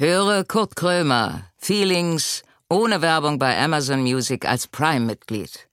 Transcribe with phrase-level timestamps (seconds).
[0.00, 5.66] Höre Kurt Krömer, Feelings, ohne Werbung bei Amazon Music als Prime-Mitglied.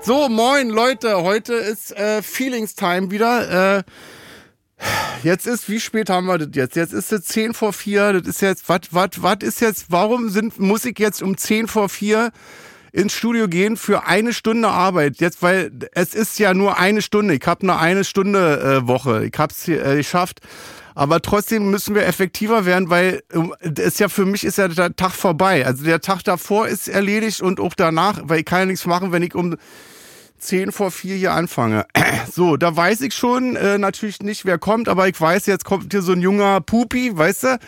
[0.00, 3.80] So, moin Leute, heute ist äh, Feelings Time wieder.
[3.80, 3.82] Äh,
[5.24, 6.76] jetzt ist, wie spät haben wir das jetzt?
[6.76, 10.30] Jetzt ist es 10 vor 4, das ist jetzt, was, was, was ist jetzt, warum
[10.30, 12.32] sind, muss ich jetzt um 10 vor 4
[12.92, 15.16] ins Studio gehen für eine Stunde Arbeit.
[15.18, 17.34] Jetzt, weil es ist ja nur eine Stunde.
[17.34, 19.24] Ich habe nur eine Stunde äh, Woche.
[19.24, 20.40] Ich habe es äh, geschafft.
[20.94, 23.22] Aber trotzdem müssen wir effektiver werden, weil
[23.62, 25.64] es ja für mich ist ja der Tag vorbei.
[25.64, 29.12] Also der Tag davor ist erledigt und auch danach, weil ich kann ja nichts machen,
[29.12, 29.56] wenn ich um
[30.40, 31.86] 10 vor 4 hier anfange.
[32.32, 35.92] So, da weiß ich schon äh, natürlich nicht, wer kommt, aber ich weiß, jetzt kommt
[35.92, 37.58] hier so ein junger Pupi, weißt du?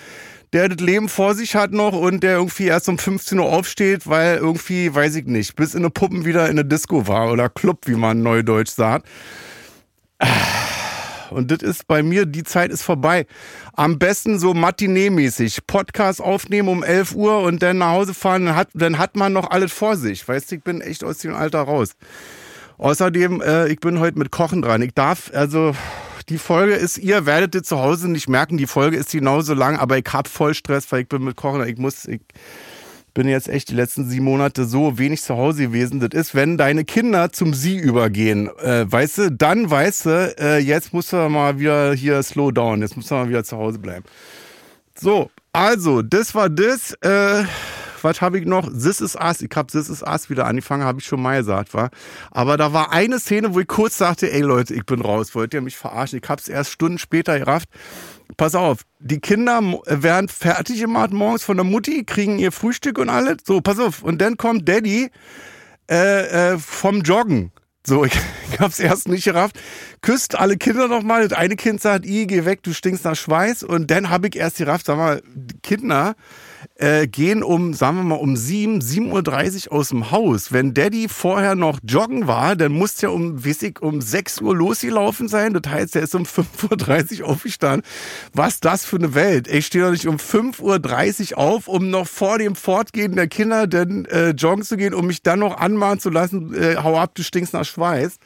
[0.52, 4.06] Der das Leben vor sich hat noch und der irgendwie erst um 15 Uhr aufsteht,
[4.06, 7.48] weil irgendwie, weiß ich nicht, bis in eine Puppen wieder in eine Disco war oder
[7.48, 9.06] Club, wie man neudeutsch sagt.
[11.30, 13.26] Und das ist bei mir, die Zeit ist vorbei.
[13.72, 15.66] Am besten so Matinee-mäßig.
[15.66, 19.32] Podcast aufnehmen um 11 Uhr und dann nach Hause fahren, dann hat, dann hat man
[19.32, 20.26] noch alles vor sich.
[20.26, 21.92] Weißt du, ich bin echt aus dem Alter raus.
[22.78, 24.82] Außerdem, äh, ich bin heute mit Kochen dran.
[24.82, 25.74] Ich darf, also,
[26.32, 29.76] die Folge ist, ihr werdet es zu Hause nicht merken, die Folge ist genauso lang,
[29.76, 32.22] aber ich hab voll Stress, weil ich bin mit Kochen, ich muss, ich
[33.12, 36.00] bin jetzt echt die letzten sieben Monate so wenig zu Hause gewesen.
[36.00, 40.58] Das ist, wenn deine Kinder zum Sie übergehen, äh, weißt du, dann weißt du, äh,
[40.58, 43.78] jetzt musst du mal wieder hier slow down, jetzt musst du mal wieder zu Hause
[43.78, 44.06] bleiben.
[44.98, 46.94] So, also, das war das.
[47.02, 47.44] Äh,
[48.04, 48.68] was habe ich noch?
[48.70, 49.42] This is Us.
[49.42, 51.90] Ich habe This is Us wieder angefangen, habe ich schon mal gesagt, war.
[52.30, 55.34] Aber da war eine Szene, wo ich kurz sagte, ey Leute, ich bin raus.
[55.34, 56.20] Wollt ihr mich verarschen?
[56.22, 57.68] Ich habe es erst Stunden später gerafft.
[58.36, 63.08] Pass auf, die Kinder werden fertig gemacht morgens von der Mutti, kriegen ihr Frühstück und
[63.08, 63.38] alles.
[63.46, 64.02] So, pass auf.
[64.02, 65.10] Und dann kommt Daddy
[65.90, 67.52] äh, äh, vom Joggen.
[67.86, 68.14] So, ich,
[68.52, 69.58] ich hab's erst nicht gerafft.
[70.00, 71.28] Küsst alle Kinder nochmal.
[71.28, 73.62] Das eine Kind sagt, I, geh weg, du stinkst nach Schweiß.
[73.62, 75.22] Und dann habe ich erst gerafft, sag mal,
[75.62, 76.14] Kinder
[76.76, 80.52] äh, gehen um, sagen wir mal, um 7, 7.30 Uhr aus dem Haus.
[80.52, 84.56] Wenn Daddy vorher noch joggen war, dann muss er um, weiß ich, um 6 Uhr
[84.56, 85.54] losgelaufen sein.
[85.54, 87.82] Das heißt, er ist um 5.30 Uhr aufgestanden.
[88.32, 89.48] Was das für eine Welt?
[89.48, 93.66] Ich stehe doch nicht um 5.30 Uhr auf, um noch vor dem Fortgehen der Kinder
[93.66, 97.14] dann äh, joggen zu gehen, um mich dann noch anmahnen zu lassen, äh, hau ab,
[97.14, 98.18] du stinkst nach Schweiß.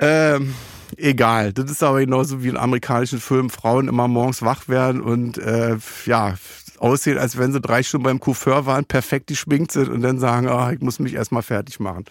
[0.00, 0.54] Ähm,
[0.96, 1.52] egal.
[1.52, 5.76] Das ist aber genauso wie in amerikanischen Filmen, Frauen immer morgens wach werden und äh,
[6.06, 6.34] ja,
[6.80, 10.48] aussehen, als wenn sie drei Stunden beim Coiffeur waren, perfekt geschminkt sind und dann sagen,
[10.48, 12.04] oh, ich muss mich erstmal fertig machen.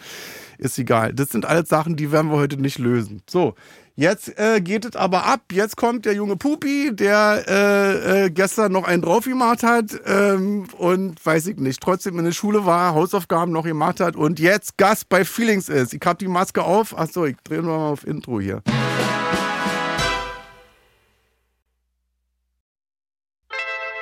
[0.57, 1.13] Ist egal.
[1.13, 3.21] Das sind alles Sachen, die werden wir heute nicht lösen.
[3.29, 3.55] So,
[3.95, 5.41] jetzt äh, geht es aber ab.
[5.51, 10.65] Jetzt kommt der junge Pupi, der äh, äh, gestern noch einen drauf gemacht hat ähm,
[10.77, 14.77] und weiß ich nicht, trotzdem in der Schule war, Hausaufgaben noch gemacht hat und jetzt
[14.77, 15.93] Gast bei Feelings ist.
[15.93, 16.97] Ich habe die Maske auf.
[16.97, 18.63] Achso, ich drehe mal auf Intro hier.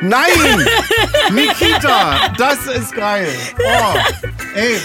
[0.00, 0.66] Nein!
[1.32, 3.28] Nikita, das ist geil.
[3.58, 3.94] Oh,
[4.54, 4.76] ey.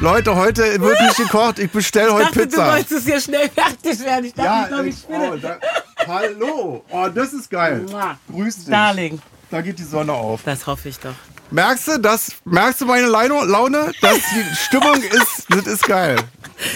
[0.00, 1.58] Leute, heute wird nicht gekocht.
[1.58, 2.64] Ich bestelle heute dachte, Pizza.
[2.66, 4.24] Du wolltest hier schnell fertig werden.
[4.26, 5.30] Ich dachte, ja, ich ich ich, spinne.
[5.32, 5.58] oh, da,
[6.06, 6.84] hallo.
[6.90, 7.86] Oh, das ist geil.
[8.30, 8.66] Grüß dich.
[8.68, 10.40] Darling, Da geht die Sonne auf.
[10.44, 11.14] das hoffe ich doch.
[11.50, 13.92] Merkst du, das, merkst du meine Laune?
[14.00, 16.16] Dass die Stimmung ist, das ist geil.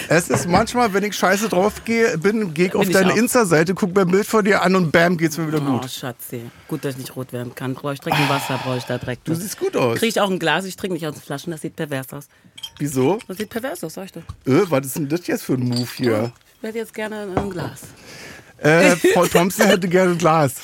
[0.07, 3.13] Es ist manchmal, wenn ich scheiße drauf gehe, bin, gehe ich auf deine.
[3.17, 5.89] Insta-Seite, guck mir ein Bild von dir an und bam, geht's mir wieder Oh, gut.
[5.89, 6.49] Schatzi.
[6.67, 7.73] Gut, dass ich nicht rot werden kann.
[7.73, 9.27] Brauche ich trinken Wasser, brauche ich da direkt.
[9.27, 9.97] Du siehst gut aus.
[9.97, 12.27] Kriege ich auch ein Glas, ich trinke nicht aus den Flaschen, das sieht pervers aus.
[12.77, 13.19] Wieso?
[13.27, 14.21] Das sieht pervers aus, sag ich doch.
[14.45, 16.31] Äh, was ist denn das jetzt für ein Move hier?
[16.57, 17.81] Ich werde jetzt gerne ein Glas.
[18.61, 20.55] Äh, Frau Thompson hätte gerne ein Glas.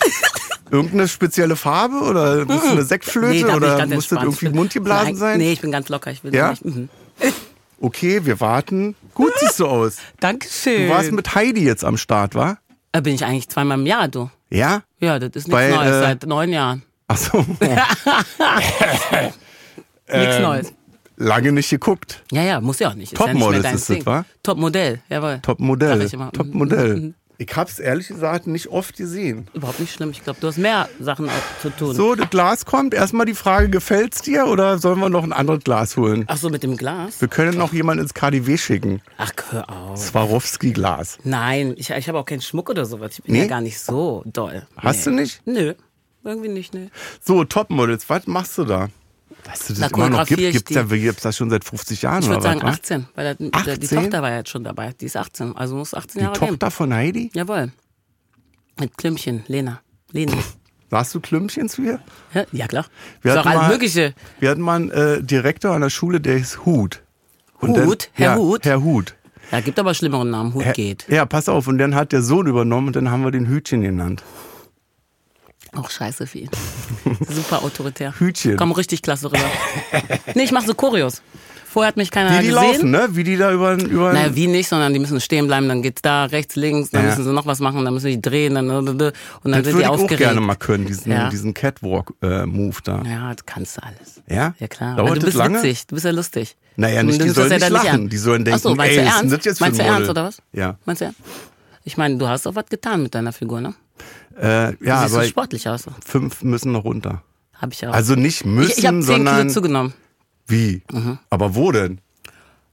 [0.71, 4.50] Irgendeine spezielle Farbe oder muss es eine Sektflöte da bin ich oder muss das irgendwie
[4.50, 5.38] mundgeblasen sein?
[5.38, 6.12] Nee, ich bin ganz locker.
[6.12, 6.50] Ich will Ja?
[6.51, 6.65] nicht.
[6.65, 6.89] Mhm.
[7.80, 8.95] Okay, wir warten.
[9.13, 9.97] Gut siehst du aus.
[10.19, 10.88] Dankeschön.
[10.88, 12.57] Du warst mit Heidi jetzt am Start, wa?
[12.92, 14.30] Da bin ich eigentlich zweimal im Jahr, du.
[14.50, 14.81] Ja?
[15.00, 16.83] Ja, das ist nichts Bei, Neues äh, seit neun Jahren.
[17.07, 17.38] Achso.
[17.57, 19.36] Nichts
[20.07, 20.74] Ähm, Neues.
[21.18, 22.24] Lange nicht geguckt.
[22.31, 23.13] Ja, ja, muss ja auch nicht.
[23.13, 24.25] Ist ja nicht ist das, wa?
[24.44, 25.36] Topmodell, jawohl.
[25.36, 27.13] Sag Top-Modell.
[27.38, 27.50] Ich.
[27.50, 29.48] Ich hab's ehrlich gesagt nicht oft gesehen.
[29.54, 30.10] Überhaupt nicht schlimm.
[30.12, 31.96] Ich glaube, du hast mehr Sachen auch zu tun.
[31.96, 32.94] So, das Glas kommt.
[32.94, 36.26] Erstmal die Frage, gefällt's dir oder sollen wir noch ein anderes Glas holen?
[36.28, 37.22] Ach so, mit dem Glas?
[37.22, 39.02] Wir können noch jemanden ins KDW schicken.
[39.18, 39.98] Ach, hör auf.
[40.00, 41.20] Swarovski-Glas.
[41.24, 43.14] Nein, ich, ich habe auch keinen Schmuck oder sowas.
[43.18, 43.42] Ich bin Nee?
[43.42, 44.66] ja gar nicht so doll.
[44.78, 45.12] Hast nee.
[45.12, 45.42] du nicht?
[45.46, 45.74] Nö,
[46.24, 46.90] irgendwie nicht, ne.
[47.22, 48.90] So, Topmodels, was machst du da?
[49.45, 50.95] Dass du das Da immer noch gibt, ich gibt's, die.
[50.97, 52.65] ja, das schon seit 50 Jahren Ich oder würde sagen was?
[52.65, 52.69] wa?
[52.71, 54.00] 18, weil der, der, die 18?
[54.01, 54.94] Tochter war ja jetzt schon dabei.
[55.00, 56.51] Die ist 18, also muss 18 Die Jahre geben.
[56.53, 57.30] Tochter von Heidi?
[57.33, 57.71] Jawohl.
[58.80, 59.81] Mit Klümpchen, Lena.
[60.12, 60.33] Lena.
[60.89, 62.00] Sagst du Klümpchen zu ihr?
[62.33, 62.86] Ja, ja klar.
[63.21, 64.13] Wir hatten mal- Mögliche.
[64.39, 67.01] Wir hatten mal einen äh, Direktor an der Schule, der ist Hut.
[67.59, 68.09] Und Hut?
[68.13, 68.65] Herr ja, Hut?
[68.65, 69.15] Herr Hut.
[69.51, 70.53] Ja, gibt aber schlimmeren Namen.
[70.53, 71.06] Hut Herr- geht.
[71.07, 71.68] Ja, pass auf.
[71.68, 74.24] Und dann hat der Sohn übernommen und dann haben wir den Hütchen genannt.
[75.75, 76.50] Auch scheiße ihn.
[77.30, 78.13] Super autoritär.
[78.19, 78.57] Hütchen.
[78.57, 79.39] Komm richtig klasse rüber.
[80.33, 81.22] nee, ich mache so Choreos.
[81.68, 82.54] Vorher hat mich keiner Wie die gesehen.
[82.72, 83.07] laufen, ne?
[83.12, 86.01] Wie die da über, über Naja, wie nicht, sondern die müssen stehen bleiben, dann geht's
[86.01, 87.10] da rechts, links, dann Ja.
[87.10, 89.12] müssen sie noch was machen, dann müssen die drehen, dann und dann das
[89.44, 90.19] sind würde die ich auch aufgeregt.
[90.19, 91.30] gerne mal können, diesen, Ja.
[91.30, 93.04] diesen Catwalk-Move da.
[93.04, 94.21] Ja, das kannst du alles.
[94.30, 94.54] Ja?
[94.57, 94.95] Ja klar.
[94.95, 95.57] Dauert Weil du das bist lange?
[95.57, 96.56] witzig, du bist ja lustig.
[96.78, 97.88] Naja, nicht, die sollen das ja nicht lachen.
[98.01, 98.13] ernst.
[98.13, 99.45] Die sollen denken, Ach so, meinst ey, du ernst?
[99.45, 100.38] das meinst du ernst oder was?
[100.54, 100.78] Ja.
[100.86, 101.19] Meinst du ernst?
[101.83, 103.74] Ich meine, du hast auch was getan mit deiner Figur, ne?
[104.39, 105.86] Äh, ja, siehst so aber sportlich aus.
[106.06, 107.24] fünf müssen noch runter.
[107.53, 107.94] Hab ich auch.
[107.94, 109.94] Also nicht müssen, ich ich habe 10 sondern Kilo zugenommen.
[110.47, 110.83] wie?
[110.92, 111.19] Mhm.
[111.30, 112.01] Aber wo denn?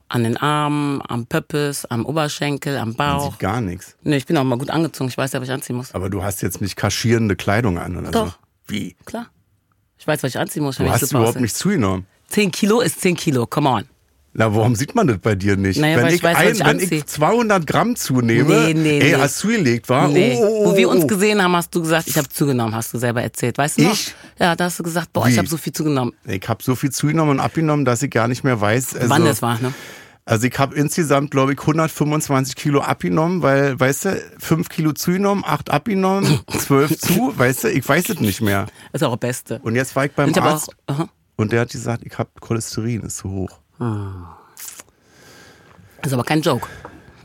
[0.09, 3.31] An den Armen, am Pöppes, am Oberschenkel, am Man Bauch.
[3.31, 3.97] sieht gar nichts.
[4.03, 5.09] Nee, ich bin auch mal gut angezogen.
[5.09, 5.95] Ich weiß ja, was ich anziehen muss.
[5.95, 8.13] Aber du hast jetzt nicht kaschierende Kleidung an oder so.
[8.13, 8.39] Doch.
[8.67, 8.95] Wie?
[9.07, 9.29] Klar.
[9.99, 10.77] Ich weiß, was ich anziehen muss.
[10.77, 11.43] Du hast überhaupt aussehe.
[11.43, 12.07] nicht zugenommen.
[12.29, 13.47] 10 Kilo ist 10 Kilo.
[13.47, 13.85] Come on.
[14.35, 15.79] Na, warum sieht man das bei dir nicht?
[15.79, 17.05] Naja, wenn ich, weiß, ein, ich wenn ich anziehe.
[17.05, 19.17] 200 Gramm zunehme, Nee, nee, ey, nee.
[19.17, 20.09] hast zugelegt, war?
[20.09, 20.39] Nee.
[20.39, 21.07] Oh, oh, oh, Wo wir uns oh.
[21.07, 23.59] gesehen haben, hast du gesagt, ich habe zugenommen, hast du selber erzählt.
[23.59, 23.93] Weißt du noch?
[23.93, 24.15] Ich?
[24.39, 25.33] Ja, da hast du gesagt, boah, Wie?
[25.33, 26.15] ich habe so viel zugenommen.
[26.27, 28.97] Ich habe so viel zugenommen und abgenommen, dass ich gar nicht mehr weiß.
[28.97, 29.75] Also, Wann das war, ne?
[30.25, 35.43] Also ich habe insgesamt, glaube ich, 125 Kilo abgenommen, weil, weißt du, 5 Kilo zugenommen,
[35.45, 38.67] 8 abgenommen, 12 zu, weißt du, ich weiß es nicht mehr.
[38.93, 39.61] Ist auch das Beste.
[39.65, 42.31] Und jetzt war ich beim Und ich Arzt auch, und der hat gesagt, ich habe
[42.41, 43.59] Cholesterin, ist zu hoch.
[46.03, 46.67] Ist aber kein Joke.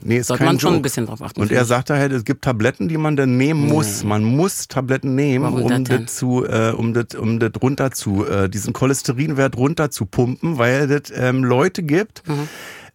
[0.02, 0.80] Nee, ist Sollte kein man schon Joke.
[0.80, 1.68] ein bisschen drauf achten, Und er ich.
[1.68, 4.04] sagte halt, es gibt Tabletten, die man dann nehmen muss.
[4.04, 8.26] Man muss Tabletten nehmen, Warum um das zu, äh, um das, um das runter zu,
[8.26, 12.48] äh, diesen Cholesterinwert runter zu pumpen, weil es ähm, Leute gibt, Mhm.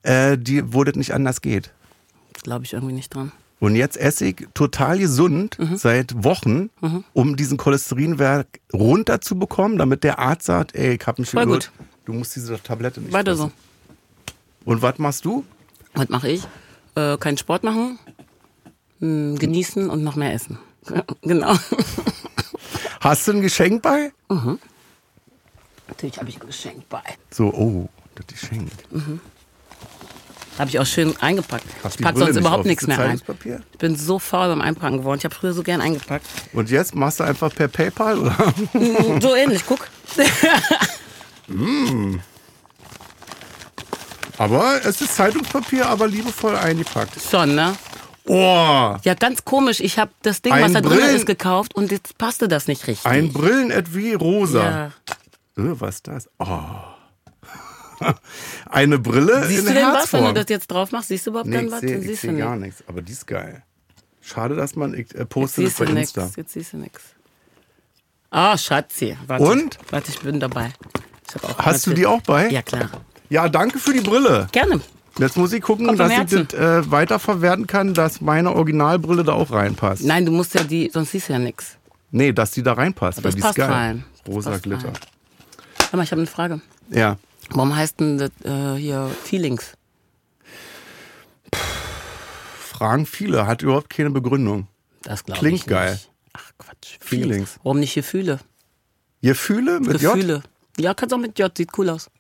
[0.05, 1.73] äh, die, wo das nicht anders geht.
[2.45, 3.33] Glaube ich irgendwie nicht dran.
[3.59, 5.77] Und jetzt esse ich total gesund Mhm.
[5.77, 6.71] seit Wochen,
[7.13, 11.89] um diesen Cholesterinwert runterzubekommen, damit der Arzt sagt, ey, ich hab mich Voll gehört, gut.
[12.05, 13.51] Du musst diese Tablette nicht Weiter so.
[14.65, 15.45] Und was machst du?
[15.95, 16.43] Was mache ich?
[16.95, 17.99] Äh, keinen Sport machen,
[19.01, 20.59] mh, genießen und noch mehr essen.
[21.23, 21.55] genau.
[23.01, 24.13] Hast du ein Geschenk bei?
[25.89, 27.03] Natürlich habe ich ein Geschenk bei.
[27.31, 28.71] So, oh, das Geschenk.
[30.59, 31.65] Habe ich auch schön eingepackt.
[31.83, 33.21] Hab Ich packe sonst überhaupt nichts mehr ein.
[33.73, 35.19] Ich bin so faul beim Einpacken geworden.
[35.19, 36.27] Ich habe früher so gern eingepackt.
[36.53, 38.55] Und jetzt machst du einfach per PayPal oder?
[39.21, 39.89] So ähnlich, guck.
[44.39, 47.21] Aber es ist Zeitungspapier, aber liebevoll eingepackt.
[47.31, 47.77] Schon, ne?
[48.27, 49.81] Oh, Ja, ganz komisch.
[49.81, 52.87] Ich habe das Ding, Ein was da drin ist, gekauft und jetzt passte das nicht
[52.87, 53.05] richtig.
[53.11, 54.63] ein Brillenetui rosa.
[54.65, 54.87] ja.
[55.63, 56.29] Äh, was ist das?
[56.39, 56.59] Oh.
[58.71, 60.35] Eine Brille Siehst in du denn was, wenn du Herzform.
[60.35, 61.09] das jetzt drauf machst?
[61.09, 61.81] Siehst du überhaupt Nee, dann ich was?
[61.81, 62.83] sehe siehst seh du gar nichts.
[62.89, 63.63] Aber die ist geil.
[64.21, 66.17] Schade, dass man, ich äh, Jetzt poste das siehst du bei nichts.
[66.17, 66.33] Insta.
[66.41, 67.01] Jetzt siehst du nichts.
[68.31, 69.17] Ah, Schatzi.
[69.27, 69.79] Warte, Und?
[69.91, 70.73] Warte, ich bin dabei.
[71.59, 72.49] Hast du die auch bei?
[72.49, 72.91] Ja, klar.
[73.29, 74.49] Ja, danke für die Brille.
[74.53, 74.81] Gerne.
[75.19, 79.33] Jetzt muss ich gucken, Kommt dass ich das äh, weiterverwerten kann, dass meine Originalbrille da
[79.33, 80.05] auch reinpasst.
[80.05, 81.77] Nein, du musst ja die, sonst siehst du ja nichts.
[82.11, 83.71] Nee, dass die da reinpasst, Aber weil es die ist geil.
[83.71, 84.05] rein.
[84.27, 84.89] Rosa Glitter.
[84.89, 84.95] rein.
[85.91, 86.61] Hör mal, ich habe eine Frage.
[86.91, 87.17] Ja.
[87.51, 89.73] Warum heißt denn das äh, hier Feelings?
[92.59, 94.67] Fragen viele, hat überhaupt keine Begründung.
[95.03, 95.71] Das glaube Klingt ich nicht.
[95.71, 95.99] geil.
[96.33, 96.97] Ach Quatsch.
[97.01, 97.59] Feelings.
[97.63, 98.39] Warum nicht Gefühle?
[99.23, 100.43] Gefühle mit J?
[100.79, 102.11] Ja, kannst auch mit J, sieht cool aus.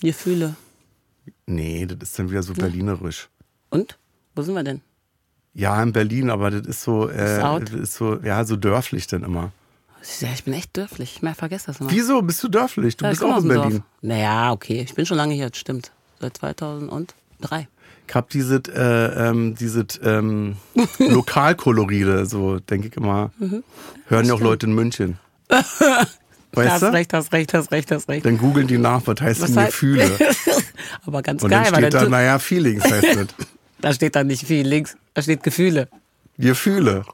[0.00, 0.56] Gefühle.
[1.46, 3.28] Nee, das ist dann wieder so berlinerisch.
[3.70, 3.98] Und?
[4.34, 4.80] Wo sind wir denn?
[5.54, 9.22] Ja, in Berlin, aber das ist so, äh, das ist so, ja, so dörflich dann
[9.22, 9.52] immer.
[10.20, 11.16] Ja, ich bin echt dörflich.
[11.16, 11.90] Ich mehr vergesse das immer.
[11.90, 12.96] Wieso bist du dörflich?
[12.96, 13.70] Du Ja, bist auch aus in Berlin.
[13.70, 13.82] Dorf.
[14.00, 14.80] Naja, okay.
[14.82, 15.92] Ich bin schon lange hier, das stimmt.
[16.20, 17.68] Seit 2003.
[18.08, 20.56] Ich hab dieses, äh, ähm, dieses ähm,
[20.98, 23.30] Lokalkoloride, so denke ich immer.
[23.38, 23.62] Mhm.
[24.06, 25.18] Hören ja auch Leute in München.
[26.52, 26.86] Weißt hast du?
[26.92, 28.26] recht, hast recht, hast recht, hast recht.
[28.26, 30.10] Dann googeln die nach, was heißt Was denn Gefühle?
[31.06, 33.26] Aber ganz Und dann geil, weil steht da, da, naja, Feelings heißt das.
[33.80, 35.88] da steht da nicht viel links, da steht Gefühle.
[36.38, 37.04] Gefühle.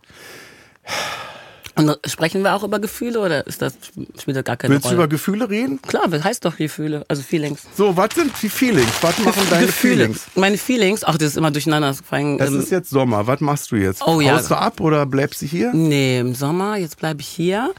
[1.78, 3.74] Und sprechen wir auch über Gefühle oder ist das,
[4.20, 5.04] spielt das gar keine Willst du Rolle?
[5.04, 5.80] über Gefühle reden?
[5.80, 7.62] Klar, das heißt doch Gefühle, also Feelings.
[7.76, 8.90] So, was sind die Feelings?
[9.00, 9.94] Was machen deine Gefühle.
[9.94, 10.26] Feelings?
[10.34, 11.90] Meine Feelings, ach, das ist immer durcheinander.
[11.90, 13.28] Es ähm, ist jetzt Sommer.
[13.28, 14.02] Was machst du jetzt?
[14.04, 14.32] Oh ja.
[14.32, 15.72] Haust du ab oder bleibst du hier?
[15.72, 17.72] Nee, im Sommer, jetzt bleibe ich hier,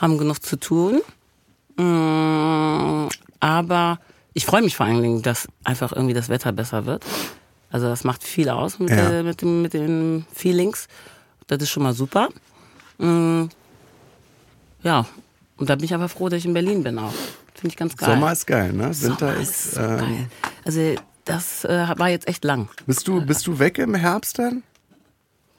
[0.00, 1.00] haben genug zu tun.
[1.76, 3.08] Mm,
[3.40, 3.98] aber
[4.34, 7.04] ich freue mich vor allen Dingen, dass einfach irgendwie das Wetter besser wird.
[7.70, 9.08] Also das macht viel aus mit, Ja.
[9.10, 10.88] der, mit, dem, mit den Feelings.
[11.46, 12.28] Das ist schon mal super.
[12.98, 13.44] Mm,
[14.82, 15.06] ja,
[15.56, 17.12] und da bin ich aber froh, dass ich in Berlin bin auch.
[17.54, 18.10] Finde ich ganz geil.
[18.10, 18.84] Sommer ist geil, ne?
[19.00, 19.72] Winter Sommer ist.
[19.72, 20.26] so ähm, geil.
[20.64, 22.68] Also das äh, war jetzt echt lang.
[22.86, 24.62] Bist du, bist du weg im Herbst dann?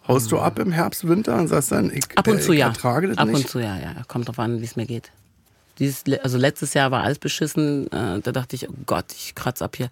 [0.09, 2.59] Haust du ab im Herbst, Winter und sagst dann, ich, Ab und äh, zu ich
[2.59, 2.67] ja.
[2.67, 3.37] ertrage das Ab nicht?
[3.37, 3.95] und zu ja, ja.
[4.07, 5.11] Kommt drauf an, wie es mir geht.
[5.77, 7.85] Dieses, also letztes Jahr war alles beschissen.
[7.91, 9.89] Äh, da dachte ich, oh Gott, ich kratze ab hier.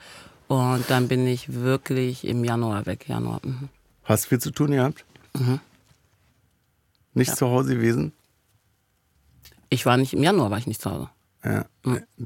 [0.48, 3.08] Und dann bin ich wirklich im Januar weg.
[3.08, 3.42] Januar.
[3.44, 3.70] Mhm.
[4.06, 5.06] Hast viel zu tun gehabt?
[7.14, 8.12] Nicht zu Hause gewesen?
[9.70, 11.10] Ich war nicht im Januar, war ich nicht zu Hause.
[11.44, 11.66] Ja.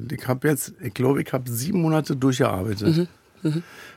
[0.09, 3.09] Ich habe jetzt, ich glaube, ich habe sieben Monate durchgearbeitet.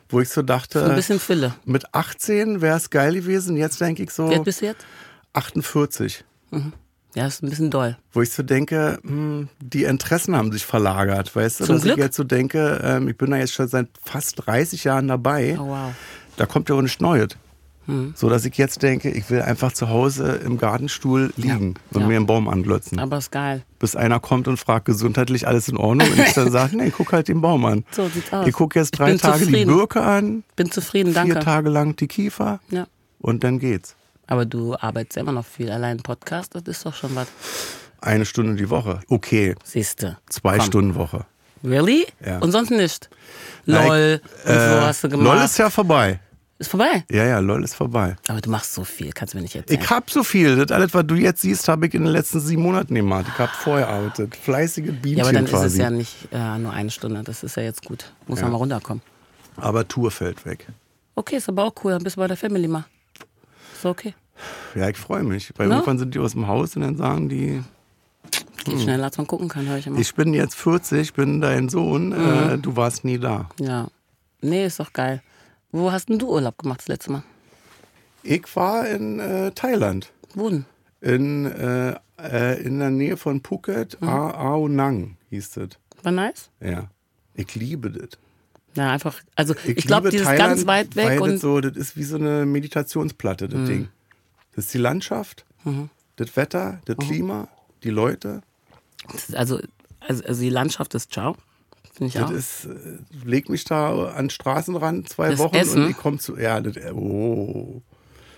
[0.09, 1.55] Wo ich so dachte, So ein bisschen Fülle.
[1.65, 3.57] mit 18 wäre es geil gewesen.
[3.57, 4.85] Jetzt denke ich so Wie alt bist du jetzt?
[5.33, 6.25] 48.
[7.15, 7.97] Ja, ist ein bisschen doll.
[8.13, 11.65] Wo ich so denke, hm, die Interessen haben sich verlagert, weißt du?
[11.65, 11.97] Zum dass Glück.
[11.99, 15.57] ich jetzt so denke, ähm, ich bin da jetzt schon seit fast 30 Jahren dabei.
[15.59, 15.93] Oh wow.
[16.37, 17.29] Da kommt ja auch nichts Neues.
[17.87, 18.15] Hm.
[18.17, 22.07] So dass ich jetzt denke, ich will einfach zu Hause im Gartenstuhl liegen und Ja.
[22.07, 22.99] mir einen Baum anglotzen.
[22.99, 23.63] Aber ist geil.
[23.79, 26.09] Bis einer kommt und fragt, gesundheitlich alles in Ordnung?
[26.09, 27.85] Und ich dann sage, nee, guck halt den Baum an.
[27.91, 28.47] So sieht's aus.
[28.47, 29.75] Ich gucke jetzt drei Tage die zufrieden.
[29.77, 31.39] Birke an, Bin zufrieden, vier danke.
[31.41, 32.87] Tage lang die Kiefer Ja.
[33.21, 33.95] und dann geht's.
[34.27, 35.71] Aber du arbeitest immer noch viel.
[35.71, 37.29] Allein Podcast, das ist doch schon was.
[38.01, 39.01] Eine Stunde die Woche.
[39.09, 40.17] Okay, Siehste.
[40.31, 40.67] zwei Komm.
[40.67, 41.27] Stunden Woche.
[41.63, 42.07] Really?
[42.25, 42.39] Ja.
[42.41, 43.09] Und sonst nicht?
[43.67, 45.25] LOL und so hast du gemacht.
[45.27, 46.21] LOL ist ja vorbei.
[46.59, 47.05] Ist vorbei.
[47.11, 48.15] Ja, ja, LOL ist vorbei.
[48.29, 49.81] Aber du machst so viel, kannst du mir nicht erzählen.
[49.83, 50.55] Ich hab so viel.
[50.57, 53.27] Das alles, was du jetzt siehst, habe ich in den letzten sieben Monaten gemacht.
[53.29, 54.37] Ich hab vorher gearbeitet.
[54.37, 55.67] Fleißige Bienchen ja, aber dann quasi.
[55.67, 57.23] ist es ja nicht äh, nur eine Stunde.
[57.25, 58.13] Das ist ja jetzt gut.
[58.29, 58.45] Muss Ja.
[58.45, 59.03] man mal runterkommen.
[59.57, 60.69] aber Tour fällt weg.
[61.17, 61.93] Okay, ist aber auch cool.
[61.93, 62.85] Dann bist du bei der Family mal.
[63.75, 64.15] Ist okay.
[64.77, 65.53] Ja, ich freue mich.
[65.57, 65.75] Weil Na?
[65.77, 67.63] irgendwann sind die aus dem Haus und dann sagen die,
[68.65, 69.97] Geht schneller, als man gucken kann, höre ich immer.
[69.97, 70.03] Hm.
[70.03, 72.51] ich bin jetzt 40, bin dein Sohn, Mhm.
[72.55, 73.49] äh, du warst nie da.
[73.61, 73.89] ja.
[74.41, 75.23] Nee, ist doch geil.
[75.75, 77.25] Wo hast denn du Urlaub gemacht das letzte Mal?
[78.23, 80.13] Ich war in äh, Thailand.
[80.33, 80.67] Wo denn?
[81.01, 84.09] In, äh, äh, in der Nähe von Phuket, Mhm.
[84.09, 85.71] A Ao Nang hieß das.
[86.05, 86.51] War nice?
[86.61, 86.91] Ja.
[87.35, 88.11] Ich liebe das.
[88.77, 89.21] Ja, einfach.
[89.35, 91.29] Also, ich, Ich, glaube, dieses Thailand, ganz weit weg und.
[91.29, 91.33] Mhm.
[91.33, 93.89] das, so, das ist wie so eine Meditationsplatte, das Ding.
[94.55, 95.45] Das ist die Landschaft,
[96.15, 97.49] das Wetter, das Klima,
[97.83, 98.43] die Leute.
[99.33, 99.59] Also,
[100.07, 101.37] also, also die Landschaft ist ciao.
[101.97, 102.31] Finde ich Das auch.
[102.31, 105.85] ist, äh, leg mich da an den Straßenrand zwei Das Wochen Essen?
[105.85, 107.83] und ich komme zu, ja, das, oh,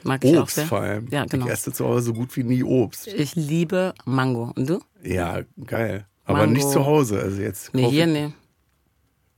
[0.03, 0.67] Mag ich auch Obst sehr.
[0.67, 1.09] vor allem.
[1.11, 1.47] Ja, genau.
[1.47, 3.07] Ich esse zu Hause so gut wie nie Obst.
[3.09, 4.53] Ich liebe Mango.
[4.55, 4.81] Und du?
[5.03, 6.07] Ja, geil.
[6.25, 6.53] Aber Mango.
[6.53, 7.19] nicht zu Hause.
[7.21, 8.33] Also jetzt Nee, hier, nee.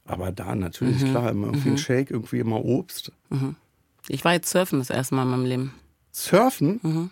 [0.05, 1.11] Aber da natürlich, Mhm.
[1.11, 3.13] klar, immer irgendwie ein Shake, irgendwie immer Obst.
[4.09, 5.75] Ich war jetzt surfen das erste Mal in meinem Leben.
[6.13, 7.11] Surfen?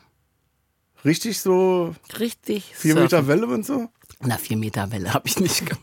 [1.04, 3.02] Richtig so Richtig vier surfen.
[3.04, 3.88] Meter Welle und so?
[4.22, 5.82] Na, vier Meter Welle habe ich nicht gemacht.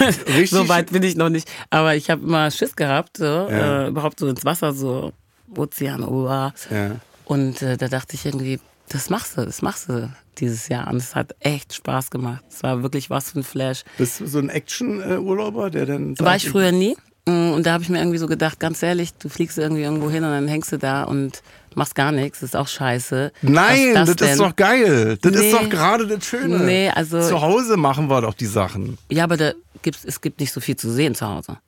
[0.28, 0.50] Richtig?
[0.50, 1.48] so weit bin ich noch nicht.
[1.70, 3.84] Aber ich habe immer Schiss gehabt, so, Ja.
[3.84, 5.12] äh, überhaupt so ins Wasser, so
[5.56, 6.52] Ozean, Oa.
[6.70, 6.96] Ja.
[7.24, 8.58] Und äh, da dachte ich irgendwie,
[8.88, 10.88] das machst du, das machst du dieses Jahr.
[10.90, 12.42] Und es hat echt Spaß gemacht.
[12.50, 13.84] Es war wirklich was für ein Flash.
[13.98, 16.96] Bist du so ein Action-Urlauber, der dann War ich früher nie.
[17.26, 20.10] Mm, Und da habe ich mir irgendwie so gedacht, ganz ehrlich, du fliegst irgendwie irgendwo
[20.10, 21.42] hin und dann hängst du da und
[21.76, 22.40] machst gar nichts.
[22.40, 23.32] Das ist auch scheiße.
[23.42, 24.28] Nein, das, denn?
[24.30, 25.18] ist doch geil.
[25.20, 25.50] Das Nee.
[25.50, 26.58] ist doch gerade das Schöne.
[26.60, 28.98] Nee, also- Zu Hause machen wir doch die Sachen.
[29.10, 29.52] Ja, aber da
[29.82, 31.58] gibt's, es gibt nicht so viel zu sehen zu Hause.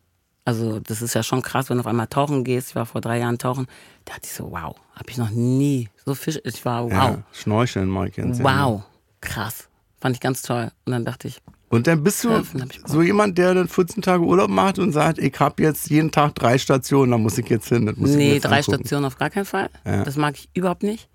[0.45, 2.69] Also das ist ja schon krass, wenn du auf einmal tauchen gehst.
[2.71, 3.67] Ich war vor drei Jahren tauchen.
[4.05, 6.39] Da dachte ich so, wow, habe ich noch nie so Fisch.
[6.45, 8.65] Ich war, wow, Ja, Schnorcheln mal kennst du ja.
[8.67, 8.83] wow,
[9.21, 9.69] krass.
[10.01, 10.71] Fand ich ganz toll.
[10.85, 14.01] Und dann dachte ich, Und dann bist du Surfen ich so jemand, der dann 14
[14.03, 17.49] Tage Urlaub macht und sagt, ich habe jetzt jeden Tag drei Stationen, da muss ich
[17.49, 17.87] jetzt hin.
[17.87, 18.77] Das muss ich nee, drei angucken.
[18.79, 19.69] Stationen auf gar keinen Fall.
[19.85, 20.05] Ja.
[20.05, 21.09] Das mag ich überhaupt nicht.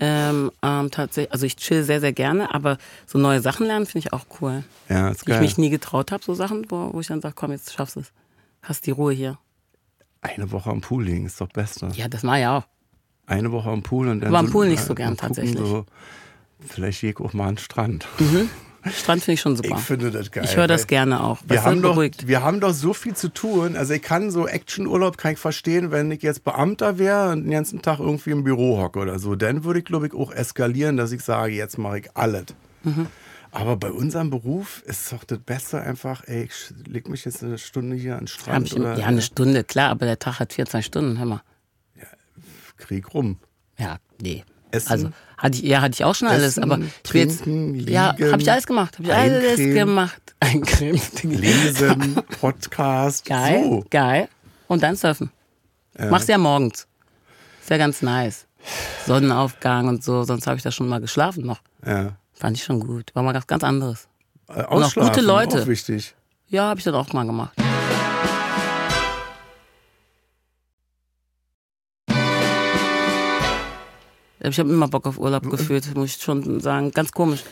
[0.00, 4.06] Ähm, ähm, tatsächlich, also ich chill sehr, sehr gerne, aber so neue Sachen lernen finde
[4.06, 4.62] ich auch cool.
[4.88, 5.40] Ja, ist Die ich geil.
[5.40, 8.00] mich nie getraut habe, so Sachen, wo, wo ich dann sage, komm, jetzt schaffst du
[8.00, 8.12] es.
[8.62, 9.38] Hast die Ruhe hier.
[10.20, 11.88] Eine Woche am Pool liegen ist doch Beste.
[11.94, 12.64] Ja, das war ja auch.
[13.26, 14.28] Eine Woche am Pool und dann.
[14.28, 15.58] Aber am so- Pool nicht so äh, gern, gucken tatsächlich.
[15.58, 15.84] So,
[16.60, 18.06] vielleicht gehe ich auch mal an den Strand.
[18.90, 19.76] Strand finde ich schon super.
[19.76, 20.44] Ich finde das geil.
[20.44, 21.38] Ich höre das gerne auch.
[21.46, 22.26] Wir haben, doch, beruhigt.
[22.26, 23.76] wir haben doch so viel zu tun.
[23.76, 27.50] Also ich kann so Actionurlaub kann ich verstehen, wenn ich jetzt Beamter wäre und den
[27.50, 29.34] ganzen Tag irgendwie im Büro hocke oder so.
[29.34, 32.46] Dann würde ich, glaube ich, auch eskalieren, dass ich sage, jetzt mache ich alles.
[32.84, 33.06] Mhm.
[33.50, 37.58] Aber bei unserem Beruf ist doch das Beste einfach, ey, ich leg mich jetzt eine
[37.58, 40.52] Stunde hier an den Strand ich, oder ja, eine Stunde, klar, aber der Tag hat
[40.52, 41.42] 24 Stunden, hör mal.
[42.78, 43.38] Krieg rum.
[43.78, 44.44] Ja, nee.
[44.70, 47.44] Essen, Also hatte ich, ja, hatte ich auch schon alles, Essen, aber ich will jetzt,
[47.44, 50.20] trinken, ja, liegen, habe ich alles gemacht, habe ich alles gemacht.
[50.40, 51.00] Eincremen.
[51.22, 53.24] lesen, Podcast.
[53.24, 53.84] Geil, So.
[53.90, 54.28] geil.
[54.66, 55.30] Und dann surfen.
[56.10, 56.86] Mach's ja morgens.
[57.60, 58.46] Ist ja ganz nice.
[59.06, 61.60] Sonnenaufgang und so, sonst habe ich da schon mal geschlafen noch.
[61.84, 62.12] Ja.
[62.34, 63.10] Fand ich schon gut.
[63.14, 64.06] War mal ganz, ganz anderes.
[64.48, 65.62] Äh, auch Ausschlafen, gute Leute.
[65.62, 66.14] Auch wichtig.
[66.48, 67.52] Ja, habe ich dann auch mal gemacht.
[74.40, 76.90] Ich habe immer Bock auf Urlaub gefühlt, muss ich schon sagen.
[76.92, 77.44] Ganz komisch.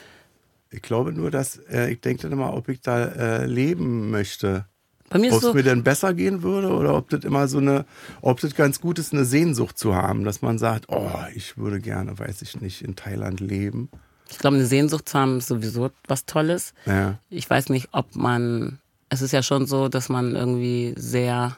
[0.70, 4.66] Ich glaube nur, dass äh, ich denke dann immer, ob ich da äh, leben möchte.
[5.08, 7.46] Bei mir Ob ist es so, mir denn besser gehen würde oder ob das immer
[7.46, 7.86] so eine,
[8.22, 11.80] ob das ganz gut ist, eine Sehnsucht zu haben, dass man sagt, oh, ich würde
[11.80, 13.88] gerne, weiß ich nicht, in Thailand leben.
[14.28, 16.74] ich glaube, eine Sehnsucht zu haben ist sowieso was Tolles.
[16.86, 17.18] Ja.
[17.30, 21.56] Ich weiß nicht, ob man, es ist ja schon so, dass man irgendwie sehr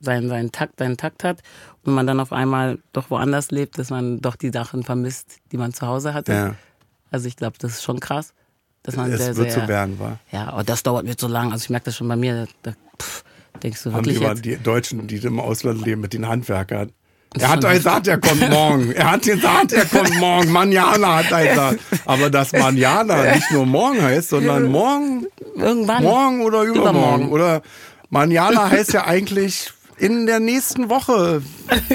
[0.00, 1.40] seinen, seinen Takt, seinen Takt hat
[1.84, 5.56] und man dann auf einmal doch woanders lebt, dass man doch die Sachen vermisst, die
[5.56, 6.32] man zu Hause hatte.
[6.32, 6.54] Ja.
[7.10, 8.32] Also ich glaube, das ist schon krass,
[8.82, 10.18] dass man Es sehr, wird sehr, so werden, war.
[10.30, 11.52] ja, aber das dauert mir so lang.
[11.52, 12.46] Also ich merke das schon bei mir.
[12.62, 13.24] Da, pff,
[13.62, 14.44] denkst du Haben wirklich die, mal jetzt?
[14.44, 16.92] die Deutschen, die im Ausland leben, mit den Handwerkern.
[17.38, 18.90] Er hat gesagt, er kommt morgen.
[18.92, 20.50] Er hat gesagt, er kommt morgen.
[20.50, 21.80] Manjana hat er gesagt.
[22.06, 26.02] Aber dass Manjana nicht nur morgen heißt, sondern morgen, Irgendwann.
[26.02, 26.96] morgen oder übermorgen.
[27.26, 27.28] Übermorgen.
[27.30, 27.62] Oder
[28.08, 31.42] Manjana heißt ja eigentlich in der nächsten Woche.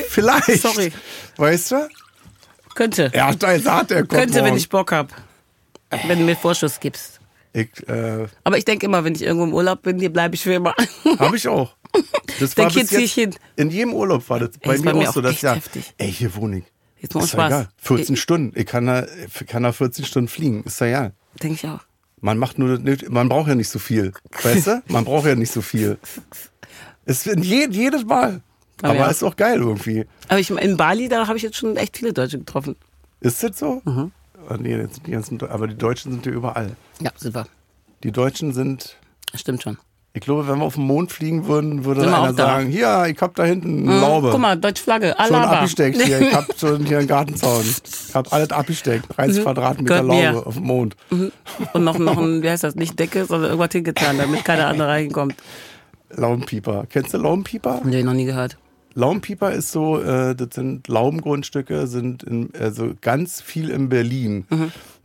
[0.10, 0.62] Vielleicht.
[0.62, 0.92] Sorry.
[1.38, 1.88] Weißt du?
[2.76, 3.10] Könnte.
[3.14, 4.46] Er hat gesagt, er kommt Könnte, morgen.
[4.52, 5.14] wenn ich Bock hab.
[6.08, 7.20] Wenn du mir Vorschuss gibst.
[7.54, 10.42] Ich, äh, Aber ich denke immer, wenn ich irgendwo im Urlaub bin, hier bleibe ich
[10.42, 10.74] für immer.
[11.20, 11.76] Habe ich auch.
[12.40, 13.36] Das war bis jetzt, ich hin.
[13.56, 15.20] In jedem Urlaub war das bei mir bei mir auch so.
[15.20, 15.94] auch Dass echt ja, heftig.
[16.00, 16.64] ey, hier wohne ich.
[17.00, 17.48] Jetzt ja Spaß.
[17.52, 17.70] egal.
[17.78, 18.60] 14 Stunden.
[18.60, 20.64] Ich kann da, ich kann da 14 Stunden fliegen.
[20.64, 21.14] Ist ja egal.
[21.44, 21.82] Denke ich auch.
[22.22, 24.14] Man macht nur, das man braucht ja nicht so viel.
[24.42, 24.82] Weißt du?
[24.88, 26.00] Man braucht ja nicht so viel.
[27.06, 28.42] Es je, jedes Mal.
[28.82, 29.08] Aber Aber ja.
[29.08, 30.06] ist auch geil irgendwie.
[30.28, 32.76] Aber ich, in Bali, da habe ich jetzt schon echt viele Deutsche getroffen.
[33.22, 33.82] Ist das so?
[33.86, 34.12] Mhm.
[34.50, 36.72] Ah, nee, jetzt sind die ganzen, aber die Deutschen sind ja überall.
[37.00, 37.46] Ja, super.
[38.04, 38.98] Die Deutschen sind,
[39.34, 39.78] Stimmt schon.
[40.14, 43.22] ich glaube, wenn wir auf den Mond fliegen würden, würde Sind einer sagen, hier, ich
[43.22, 44.32] hab da hinten eine Laube.
[44.32, 45.16] Guck mal, deutsche Flagge.
[45.18, 45.52] schon Alaba.
[45.54, 46.20] abgesteckt hier.
[46.20, 47.62] Ich hab schon hier einen Gartenzaun.
[47.64, 49.06] Ich hab alles abgesteckt.
[49.16, 50.10] 30 Quadratmeter Mhm.
[50.10, 50.32] Mir.
[50.34, 50.98] Laube auf dem Mond.
[51.10, 54.90] Und noch, noch ein, wie heißt das, nicht Decke, sondern irgendwas hingetan, damit keiner andere
[54.90, 55.36] reinkommt.
[56.16, 56.86] Laubenpieper.
[56.90, 57.82] Kennst du Laubenpieper?
[57.84, 58.58] Nee, noch nie gehört.
[58.96, 64.46] Laubenpieper ist so, äh, das sind Laubengrundstücke, sind in, also ganz viel in Berlin.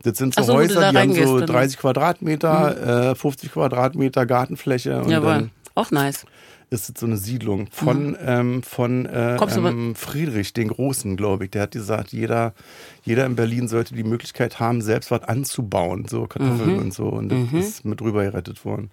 [0.03, 0.47] Das sind so Mhm.
[0.47, 1.47] So, Häuser, die haben so dann.
[1.47, 5.27] 30 Quadratmeter, äh, 50 Quadratmeter Gartenfläche und Jawohl.
[5.29, 6.27] dann Auch nice.
[6.69, 11.51] ist es so eine Siedlung von, ähm, von äh, ähm, Friedrich, den Großen, glaube ich.
[11.53, 12.53] Der hat gesagt, jeder,
[13.05, 16.79] jeder in Berlin sollte die Möglichkeit haben, selbst was anzubauen, so Kartoffeln Mhm.
[16.79, 17.05] und so.
[17.07, 18.91] Und das ist mit rüber gerettet worden.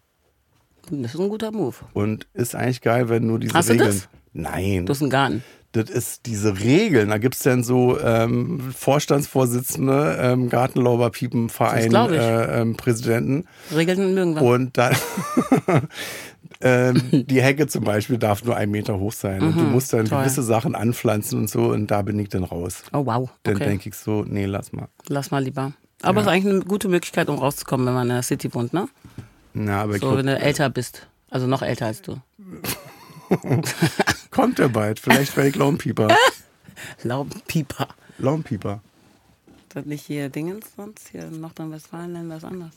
[0.90, 1.76] Das ist ein guter Move.
[1.94, 3.90] Und ist eigentlich geil, wenn nur diese Hast du Regeln.
[3.90, 4.10] das?
[4.34, 4.86] Nein.
[4.86, 5.44] Du hast einen Garten.
[5.72, 7.10] Das ist diese Regeln.
[7.10, 13.46] Da gibt's dann so ähm, Vorstandsvorsitzende, ähm, Gartenlauberpiepenverein, äh, ähm, Präsidenten.
[13.76, 14.42] Regeln mögen wir.
[14.42, 14.96] Und dann
[16.62, 19.42] ähm, die Hecke zum Beispiel darf nur einen Meter hoch sein.
[19.42, 20.10] Und du musst dann Mhm.
[20.10, 20.20] toll.
[20.20, 21.66] gewisse Sachen anpflanzen und so.
[21.72, 22.84] Und da bin ich dann raus.
[22.94, 23.30] Oh, wow.
[23.44, 23.66] Dann Okay.
[23.66, 24.88] denke ich so, nee, lass mal.
[25.08, 25.74] Lass mal lieber.
[26.02, 28.74] Aber es ist eigentlich eine gute Möglichkeit, um rauszukommen, wenn man in der City wohnt,
[28.74, 28.88] ne?
[29.56, 31.08] Na, aber ich So, glaub, wenn du älter bist.
[31.30, 32.20] Also noch älter als du.
[34.32, 35.00] kommt der bald.
[35.00, 36.10] Vielleicht werde ich Laumpieper.
[37.04, 37.88] Laubenpieper.
[38.18, 38.82] Laumpieper.
[39.68, 41.08] Ist das nicht hier Dingens sonst?
[41.10, 42.74] Hier in Nordrhein-Westfalen nennen wir es anders.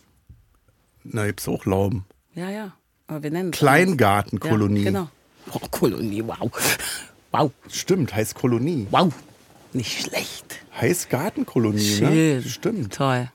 [1.05, 2.05] Na, gibt's auch Lauben.
[2.35, 2.73] Ja, ja.
[3.09, 4.81] Aber wir nennen es Kleingartenkolonie.
[4.85, 5.09] Ja, genau.
[5.53, 6.51] Oh, Kolonie, wow.
[7.33, 7.51] Wow.
[7.69, 8.87] Stimmt, heißt Kolonie.
[8.91, 9.13] Wow.
[9.73, 10.61] Nicht schlecht.
[10.81, 12.37] Heißt Gartenkolonie, Schön.
[12.37, 12.43] ne?
[12.43, 12.95] Stimmt.
[12.95, 13.31] Toll.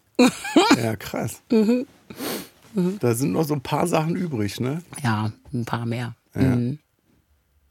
[0.81, 1.41] Ja, krass.
[2.99, 4.81] Da sind noch so ein paar Sachen übrig, ne?
[5.03, 6.15] Ja, ein paar mehr.
[6.35, 6.57] Ja.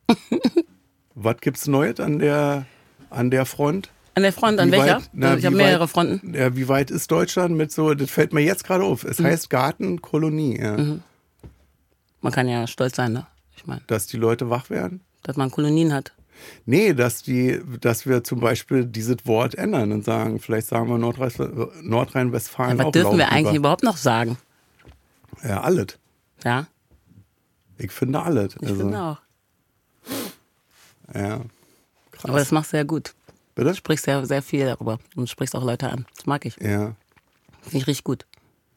[1.15, 2.67] Was gibt's Neues an der,
[3.11, 3.91] an der Front?
[4.15, 4.97] An der Front, an Wie welcher?
[4.97, 6.35] weit- na, also ich habe mehrere weit- Fronten.
[6.35, 9.05] Ja, wie weit ist Deutschland mit so, das fällt mir jetzt gerade auf.
[9.05, 9.11] Mhm.
[9.11, 10.77] Es heißt Gartenkolonie, ja.
[12.21, 13.27] Man kann ja stolz sein, ne?
[13.57, 15.01] Ich meine, Dass die Leute wach werden?
[15.25, 16.13] dass man Kolonien hat.
[16.67, 20.99] Nee, dass die, dass wir zum Beispiel dieses Wort ändern und sagen, vielleicht sagen wir
[20.99, 24.37] Nordrhein- Nordrhein-Westfalen Was auch dürfen wir eigentlich überhaupt noch sagen?
[25.43, 25.99] Ja, alles.
[26.45, 26.67] Ja,
[27.79, 28.55] Ich finde alles.
[28.61, 29.19] ich also, finde auch.
[31.15, 31.41] Ja.
[32.13, 32.25] Krass.
[32.25, 33.15] Aber das machst du sehr gut.
[33.55, 33.71] Bitte?
[33.71, 36.07] Du sprichst sehr, sehr viel darüber und sprichst auch Leute an.
[36.17, 36.57] Das mag ich.
[36.57, 36.95] Ja.
[37.63, 38.27] Finde ich richtig gut.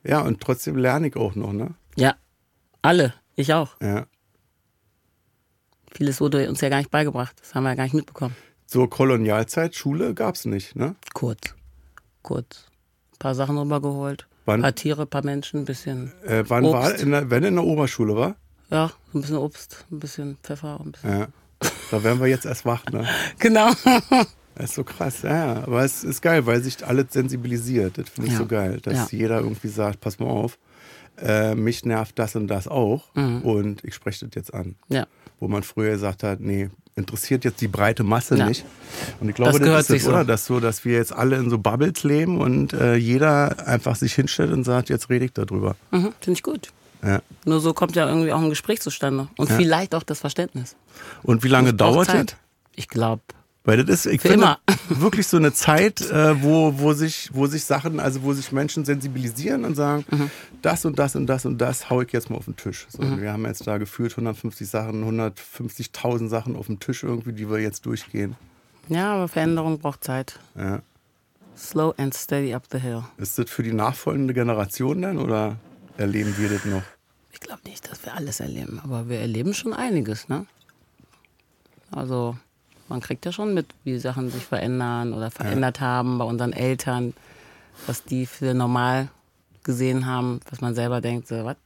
[0.03, 1.73] Ja, und trotzdem lerne ich auch noch, ne?
[1.95, 2.15] Ja,
[2.81, 3.13] alle.
[3.35, 3.75] Ich auch.
[3.81, 4.05] Ja.
[5.91, 7.35] Vieles wurde uns ja gar nicht beigebracht.
[7.39, 8.35] Das haben wir ja gar nicht mitbekommen.
[8.67, 10.95] So Kolonialzeit, Schule gab's nicht, ne?
[11.13, 11.55] Kurz.
[12.21, 12.65] Kurz.
[13.13, 14.27] Ein paar Sachen rübergeholt.
[14.45, 14.59] Wann?
[14.59, 16.11] Ein paar Tiere, ein paar Menschen, ein bisschen.
[16.25, 16.73] Äh, wann Obst.
[16.73, 18.35] war, in der, wenn in der Oberschule war?
[18.71, 20.79] Ja, ein bisschen Obst, ein bisschen Pfeffer.
[20.79, 21.09] Ein bisschen.
[21.19, 21.27] Ja.
[21.91, 23.07] Da wären wir jetzt erst wach, ne?
[23.39, 23.71] Genau.
[24.57, 25.63] Das ist so krass, ja, ja.
[25.63, 27.97] Aber es ist geil, weil sich alles sensibilisiert.
[27.97, 28.39] Das finde ich Ja.
[28.39, 29.17] so geil, dass Ja.
[29.19, 30.57] jeder irgendwie sagt, pass mal auf,
[31.21, 33.41] äh, mich nervt das und das auch Mhm.
[33.41, 34.75] und ich spreche das jetzt an.
[34.87, 35.07] Ja.
[35.41, 38.47] Wo man früher gesagt hat, nee, interessiert jetzt die breite Masse Ja.
[38.47, 38.63] nicht.
[39.19, 40.09] Und ich glaube, Das das, gehört ist es, sich so.
[40.11, 40.23] oder?
[40.23, 44.13] Dass so, dass wir jetzt alle in so Bubbles leben und äh, jeder einfach sich
[44.13, 45.75] hinstellt und sagt, jetzt rede ich darüber.
[45.91, 46.69] Mhm, Finde ich gut.
[47.03, 47.21] Ja.
[47.43, 49.27] Nur so kommt ja irgendwie auch ein Gespräch zustande.
[49.37, 49.57] Und Ja.
[49.57, 50.75] vielleicht auch das Verständnis.
[51.21, 52.27] Und wie lange dauert das?
[52.75, 53.21] Ich glaube,
[53.65, 54.59] Weil das ist, ich Für finde, immer.
[55.01, 58.85] wirklich so eine Zeit, äh, wo, wo, sich, wo sich Sachen, also wo sich Menschen
[58.85, 60.29] sensibilisieren und sagen, Mhm.
[60.61, 62.85] das und das und das und das hau ich jetzt mal auf den Tisch.
[62.89, 67.33] So, und Wir haben jetzt da gefühlt 150 Sachen, 150.000 Sachen auf dem Tisch irgendwie,
[67.33, 68.35] die wir jetzt durchgehen.
[68.87, 70.39] ja, aber Veränderung braucht Zeit.
[70.55, 70.81] Ja.
[71.57, 73.03] Slow and steady up the hill.
[73.17, 75.55] Ist das für die nachfolgende Generation dann oder
[75.97, 76.83] erleben wir das noch?
[77.31, 80.45] Ich glaube nicht, dass wir alles erleben, aber wir erleben schon einiges, ne?
[81.91, 82.37] Also,
[82.87, 87.13] man kriegt ja schon mit, wie Sachen sich verändern oder verändert haben bei unseren Eltern,
[87.87, 89.09] was die für normal
[89.63, 91.57] gesehen haben, was man selber denkt, so, was?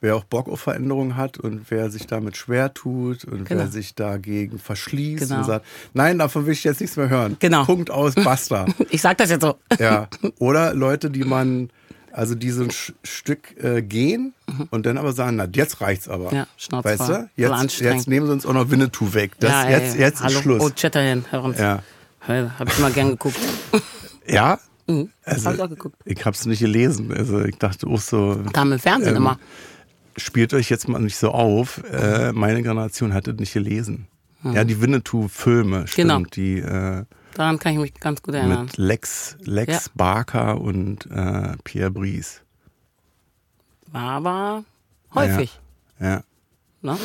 [0.00, 3.62] Wer auch Bock auf Veränderung hat und wer sich damit schwer tut und Genau.
[3.62, 5.38] wer sich dagegen verschließt Genau.
[5.38, 7.36] und sagt, nein, davon will ich jetzt nichts mehr hören.
[7.40, 7.64] Genau.
[7.64, 8.66] Punkt aus, basta.
[8.90, 9.56] Ich sag das jetzt so.
[9.80, 11.70] Ja, oder Leute, die man,
[12.18, 14.34] also die so ein Sch Stück äh, gehen
[14.70, 16.30] und dann aber sagen, na, jetzt reicht's aber.
[16.30, 16.36] Mhm.
[16.36, 17.30] Ja, Schnauze Weißt du?
[17.36, 19.32] Jetzt, jetzt nehmen sie uns auch noch Winnetou weg.
[19.38, 20.34] Das, ja, jetzt ey, jetzt hallo.
[20.34, 20.62] ist Schluss.
[20.62, 21.58] Oh, Chatterhand, hör uns.
[21.58, 21.82] Ja.
[22.26, 23.38] Hab ich mal gern geguckt.
[24.30, 24.58] Ja?
[24.86, 25.08] Mhm.
[25.24, 25.96] Also, Hab ich auch geguckt.
[26.04, 27.10] ich hab's nicht gelesen.
[27.12, 29.38] Also ich dachte auch so, Kam im Fernsehen Ähm, immer.
[30.18, 31.82] spielt euch jetzt mal nicht so auf.
[31.90, 34.06] Äh, meine Generation hat das nicht gelesen.
[34.44, 36.08] Ja, die Winnetou-Filme, stimmt.
[36.08, 36.22] Genau.
[36.34, 37.04] Die äh,
[37.38, 38.64] Daran kann ich mich ganz gut erinnern.
[38.64, 39.90] mit Lex, Lex Ja.
[39.94, 42.40] Barker und äh, Pierre Brice.
[43.92, 44.64] War aber
[45.14, 45.60] häufig.
[46.00, 46.22] Ja.
[46.82, 46.98] Ne?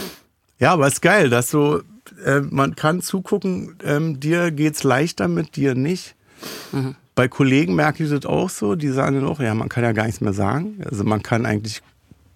[0.58, 1.84] Ja, aber ist geil, dass so,
[2.26, 6.15] äh, man kann zugucken, ähm, dir geht's leichter mit, dir nicht.
[6.72, 6.96] Mhm.
[7.13, 9.91] Bei Kollegen merke ich das auch so, die sagen dann auch, ja, man kann ja
[9.91, 10.82] gar nichts mehr sagen.
[10.84, 11.84] Also man kann eigentlich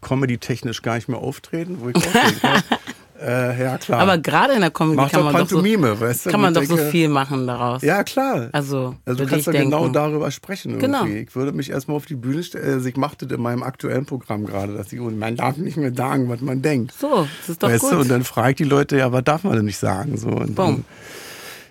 [0.02, 2.64] comedy-technisch gar nicht mehr auftreten, wo ich auch denke,
[3.22, 4.00] äh, ja klar.
[4.00, 6.30] Aber gerade in der Comedy Mach kann man doch, so, weißt du?
[6.30, 7.82] kann man doch ich so denke, viel machen daraus.
[7.82, 8.50] Ja, klar.
[8.52, 10.86] Also, Also du kannst ich ja genau darüber sprechen irgendwie.
[10.86, 11.06] Genau.
[11.06, 12.74] Ich würde mich erstmal auf die Bühne stellen.
[12.74, 15.78] Also ich machte das in meinem aktuellen Programm gerade, dass ich, und man darf nicht
[15.78, 16.94] mehr sagen, was man denkt.
[17.00, 17.92] So, das ist doch weißt gut.
[17.94, 18.00] du?
[18.00, 20.18] Und dann fragt die Leute, ja, was darf man denn nicht sagen?
[20.18, 20.56] So, und Boom.
[20.56, 20.86] dann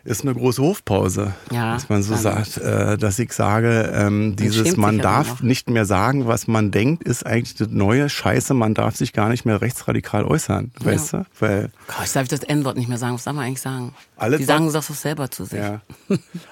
[0.07, 4.77] ist eine große Hofpause, Ja, dass man so sagt, äh, dass ich sage, ähm, dieses
[4.77, 8.75] man ja darf nicht mehr sagen, was man denkt, ist eigentlich das neue Scheiße, man
[8.75, 11.27] darf sich gar nicht mehr rechtsradikal äußern, weißt du?
[11.41, 13.15] Weil Gott, darf ich das N-Wort nicht mehr sagen.
[13.15, 13.95] Was darf man eigentlich sagen?
[14.17, 15.59] Alles Die sagen es doch selber zu sich.
[15.59, 15.81] Ja.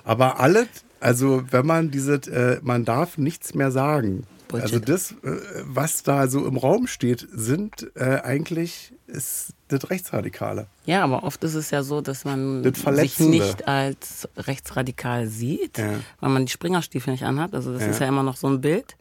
[0.05, 0.67] Aber alles,
[1.01, 4.25] also wenn man dieses, äh, man darf nichts mehr sagen.
[4.49, 4.63] Bullshit.
[4.73, 10.67] Also das, äh, was da so im Raum steht, sind äh, eigentlich ist das Rechtsradikale.
[10.87, 15.95] Ja, aber oft ist es ja so, dass man sich nicht als rechtsradikal sieht, Ja.
[16.21, 17.55] weil man die Springerstiefel nicht anhat.
[17.55, 17.89] Also das Ja.
[17.89, 18.97] ist ja immer noch so ein Bild.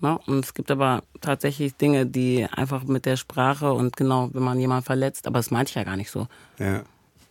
[0.00, 0.18] Ne?
[0.26, 4.58] Und es gibt aber tatsächlich Dinge, die einfach mit der Sprache und genau, wenn man
[4.60, 6.26] jemanden verletzt, aber das meinte ich ja gar nicht so.
[6.58, 6.82] Ja.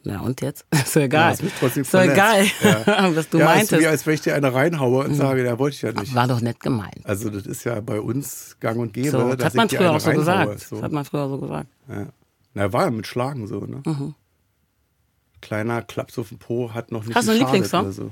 [0.06, 0.66] Na und jetzt?
[0.72, 1.38] Ist doch egal.
[1.60, 2.88] trotzdem ist doch egal, verletzt.
[3.16, 3.72] was du ja, meintest.
[3.72, 3.78] Mhm.
[3.78, 6.14] ist wie als wenn ich dir eine reinhaue und sage, ja, wollte ich ja nicht.
[6.14, 7.00] War doch nett gemeint.
[7.06, 10.00] Also das ist ja bei uns gang und gäbe, So, das hat man früher auch
[10.02, 10.26] so reinhaue.
[10.26, 10.60] gesagt.
[10.60, 10.76] So.
[10.76, 11.68] Das hat man früher so gesagt.
[11.88, 12.08] Ja.
[12.54, 14.14] Na, war ja mit Schlagen so, ne?
[15.42, 17.16] Kleiner Klaps auf den Po hat noch nicht Mhm.
[17.16, 17.92] Hast du einen Lieblingssong?
[17.92, 18.12] So.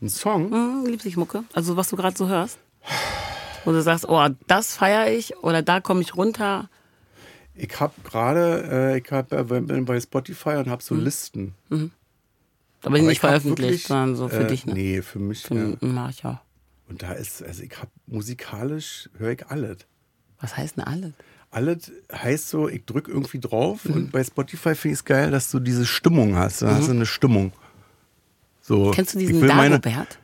[0.00, 0.50] Ein Song?
[0.50, 1.44] Hm, Lieblingsmucke.
[1.52, 2.58] Also was du gerade so hörst.
[3.64, 6.68] Wo du sagst, oh, das feiere ich oder da komme ich runter.
[7.54, 11.00] Ich habe gerade, äh, ich hab, äh, bin bei Spotify und habe so Mhm.
[11.04, 11.54] Listen.
[11.70, 11.90] Aber
[12.84, 14.66] Aber nicht veröffentlicht, wirklich, sondern so für äh, dich.
[14.66, 14.74] Ne?
[14.74, 15.42] Nee, für mich.
[15.42, 15.76] Für, ja.
[15.80, 16.38] Mach ich auch.
[16.88, 19.78] Und da ist, also ich habe musikalisch, höre ich alles.
[20.40, 21.12] Was heißt denn alles?
[21.50, 23.94] Alles heißt so, ich drück irgendwie drauf Mhm.
[23.94, 26.62] und bei Spotify finde ich es geil, dass du diese Stimmung hast.
[26.62, 27.52] Da hast du eine Stimmung.
[28.62, 30.18] So, Kennst du diesen will meine- Dagobert?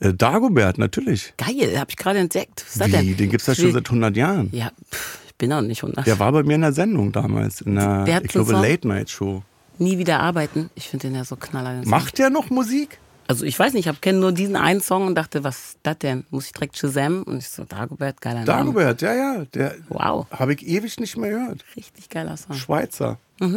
[0.00, 1.32] Äh, Dagobert, natürlich.
[1.36, 2.64] Geil, habe ich gerade entdeckt.
[2.76, 3.14] Was Wie?
[3.14, 4.50] Den gibt's ja schon seit 100 Jahren.
[4.52, 6.06] Ja, pff, bin auch nicht 100.
[6.06, 8.62] Der war bei mir in der Sendung damals, in der, Der hat ich glaube, Song?
[8.62, 9.42] Late Night Show.
[9.78, 10.70] Nie wieder arbeiten.
[10.74, 11.80] Ich finde den ja so knaller.
[11.84, 12.98] Macht der noch Musik?
[13.28, 15.98] Also ich weiß nicht, ich kenne nur diesen einen Song und dachte, was ist das
[15.98, 16.24] denn?
[16.30, 17.22] Muss ich direkt Shazam?
[17.24, 18.46] Und ich so, Dagobert, geiler Name.
[18.46, 19.44] Dagobert, ja, ja.
[19.54, 21.64] Der Wow, habe ich ewig nicht mehr gehört.
[21.76, 22.56] richtig geiler Song.
[22.56, 23.18] Schweizer.
[23.38, 23.48] Der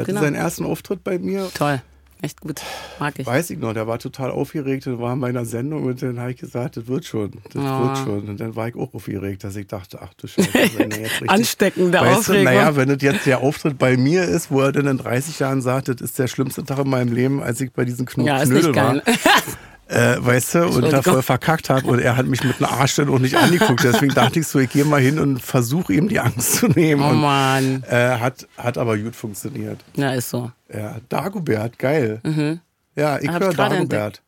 [0.00, 0.22] hatte Genau.
[0.22, 1.50] seinen ersten Auftritt bei mir.
[1.54, 1.82] Toll,
[2.24, 2.60] echt gut.
[2.98, 3.26] Mag ich.
[3.26, 6.32] Weiß ich noch, der war total aufgeregt und war in meiner Sendung und dann habe
[6.32, 7.84] ich gesagt, das wird schon, das Oh.
[7.84, 8.28] wird schon.
[8.28, 10.50] Und dann war ich auch aufgeregt, dass ich dachte, ach du Scheiße.
[10.76, 12.44] Wenn jetzt richtig, Ansteckende weißt Aufregung.
[12.44, 15.38] Du, naja, wenn das jetzt der Auftritt bei mir ist, wo er dann in 30
[15.38, 18.24] Jahren sagt, das ist der schlimmste Tag in meinem Leben, als ich bei diesen Kno
[18.26, 19.02] Ja, ist Knödel nicht war.
[19.94, 21.02] Äh, weißt du, und da Entschuldigung.
[21.02, 23.84] voll verkackt habe und er hat mich mit einem Arsch dann auch nicht angeguckt.
[23.84, 27.00] Deswegen dachte ich so, ich gehe mal hin und versuche ihm die Angst zu nehmen.
[27.02, 27.84] Oh und, Mann.
[27.88, 29.78] äh, hat, hat aber gut funktioniert.
[29.94, 30.50] Ja, ist so.
[30.72, 32.20] Ja, Dagobert, geil.
[32.24, 32.60] Mhm.
[32.96, 34.20] Ja, ich höre Dagobert.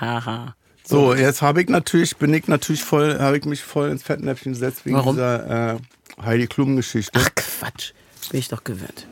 [0.00, 0.54] Haha.
[0.84, 4.52] So, jetzt habe ich natürlich, bin ich natürlich voll, habe ich mich voll ins Fettnäpfchen
[4.52, 5.16] gesetzt wegen Warum?
[5.16, 5.78] dieser äh,
[6.24, 7.18] Heidi Klum-Geschichte.
[7.20, 7.92] Ach Quatsch.
[8.30, 9.06] Bin ich doch gewöhnt.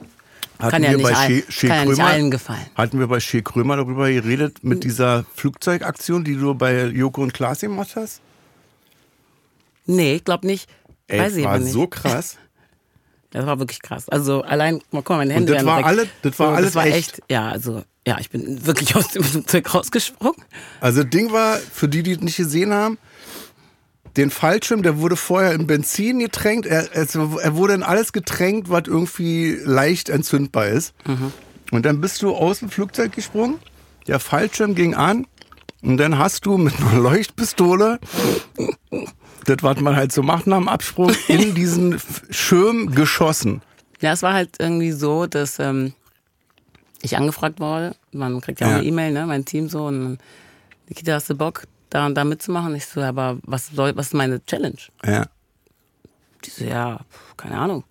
[0.58, 2.66] Hatten ja wir bei allen- Shea- Shea kann ja Krömer- allen gefallen.
[2.74, 7.34] Hatten wir bei Shea Krömer darüber geredet, mit dieser Flugzeugaktion, die du bei Joko und
[7.34, 8.20] Klaas gemacht hast?
[9.86, 10.68] Nee, ich glaube nicht.
[11.08, 11.72] Ey, Weiß ich war nicht.
[11.72, 12.36] so krass.
[13.30, 14.08] Das war wirklich krass.
[14.08, 16.48] Also allein, mal guck mal, meine Und Hände das werden war direkt- alle- das war
[16.50, 17.22] so, alles das war echt?
[17.28, 20.42] Ja, also, ja, ich bin wirklich aus dem Flugzeug rausgesprungen.
[20.80, 22.96] Also das Ding war, für die, die es nicht gesehen haben,
[24.16, 26.66] den Fallschirm, der wurde vorher in Benzin getränkt.
[26.66, 30.94] Er, er wurde in alles getränkt, was irgendwie leicht entzündbar ist.
[31.70, 33.58] Und dann bist du aus dem Flugzeug gesprungen,
[34.06, 35.26] der Fallschirm ging an
[35.82, 37.98] und dann hast du mit einer Leuchtpistole,
[39.44, 42.00] das was man halt so macht nach dem Absprung, in diesen
[42.30, 43.62] Schirm geschossen.
[44.00, 45.92] Ja, es war halt irgendwie so, dass ähm,
[47.02, 47.94] ich angefragt wurde.
[48.12, 48.76] Man kriegt ja auch Ja.
[48.78, 49.86] eine E-Mail, ne, mein Team so.
[49.86, 50.18] Und
[50.88, 52.74] Nikita, hast du Bock, da und da mitzumachen?
[52.74, 54.78] Ich so, aber was, soll, was ist meine Challenge?
[55.04, 55.26] Ja.
[56.44, 57.00] Die so, ja,
[57.36, 57.84] keine Ahnung.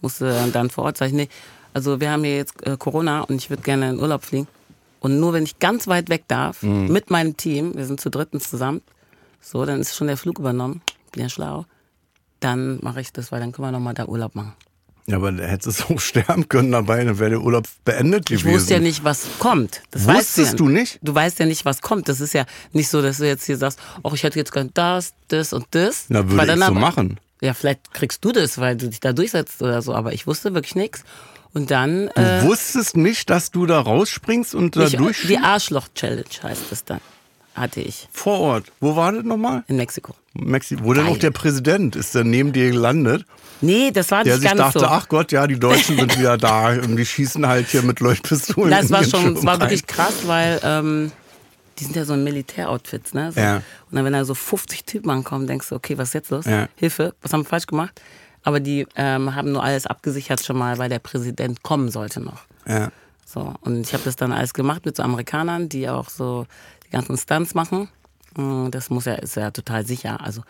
[0.00, 1.28] Musste dann vor Ort sagen, nee,
[1.72, 4.48] also wir haben hier jetzt äh, Corona und ich würde gerne in Urlaub fliegen.
[5.00, 8.50] Und nur wenn ich ganz weit weg darf, mit meinem Team, wir sind zu drittens
[8.50, 8.80] zusammen,
[9.40, 10.80] so, dann ist schon der Flug übernommen,
[11.12, 11.66] bin ja schlau,
[12.40, 14.54] dann mache ich das, weil dann können wir nochmal da Urlaub machen.
[15.08, 18.42] Ja, aber da hättest du auch sterben können dabei, dann wäre der Urlaub beendet Ich
[18.42, 18.54] gewesen.
[18.54, 19.82] wusste ja nicht, was kommt.
[19.92, 20.98] Das weißt Wusstest ja du nicht?
[21.02, 22.08] Du weißt ja nicht, was kommt.
[22.08, 24.70] Das ist ja nicht so, dass du jetzt hier sagst, ach, ich hätte jetzt gern
[24.74, 26.06] das, das und das.
[26.08, 27.20] Na, würde ich so machen.
[27.40, 30.54] Ja, vielleicht kriegst du das, weil du dich da durchsetzt oder so, aber ich wusste
[30.54, 31.04] wirklich nichts.
[31.52, 35.42] Und dann Du äh, wusstest nicht, dass du da rausspringst und da ich, die durchschießt?
[35.42, 37.00] Arschloch-Challenge heißt das dann.
[37.56, 38.72] Hatte ich Vor Ort.
[38.80, 39.64] Wo war das nochmal?
[39.66, 40.14] in Mexiko.
[40.34, 40.84] Mexiko.
[40.84, 43.24] Wo denn auch der Präsident ist dann neben dir gelandet,
[43.62, 44.86] Nee, das war der nicht sich ganz dachte, so.
[44.86, 48.70] ach Gott, ja, die Deutschen sind wieder da und die schießen halt hier mit Leuchtpistolen.
[48.70, 51.10] Das war schon, es war wirklich krass, weil ähm,
[51.78, 53.32] die sind ja so in Militäroutfits, ne?
[53.32, 53.40] So.
[53.40, 53.56] Ja.
[53.56, 53.62] Und
[53.96, 56.44] dann, wenn da so 50 Typen ankommen, denkst du, okay, was ist jetzt los?
[56.44, 56.68] Ja.
[56.76, 58.00] Hilfe, was haben wir falsch gemacht?
[58.42, 62.42] Aber die ähm, haben nur alles abgesichert schon mal, weil der Präsident kommen sollte noch.
[62.68, 62.90] Ja.
[63.24, 66.46] So, und ich habe das dann alles gemacht mit so Amerikanern, die auch so
[66.86, 67.88] die ganzen Stunts machen.
[68.36, 70.20] Mm, Das muss ja, ist ja total sicher.
[70.20, 70.42] Also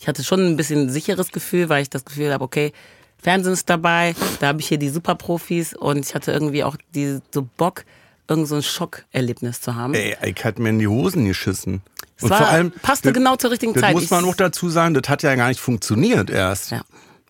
[0.00, 2.72] ich hatte schon ein bisschen sicheres Gefühl, weil ich das Gefühl habe, okay,
[3.20, 7.18] Fernsehen ist dabei, da habe ich hier die Superprofis und ich hatte irgendwie auch die,
[7.32, 7.84] so Bock,
[8.28, 9.94] irgend so ein Schockerlebnis zu haben.
[9.94, 11.82] Ey, ich hatte mir in die Hosen geschissen.
[12.16, 13.94] Es war- passte genau zur richtigen das Zeit.
[13.94, 16.70] muss man auch dazu sagen, das hat ja gar nicht funktioniert erst.
[16.70, 16.82] Ja.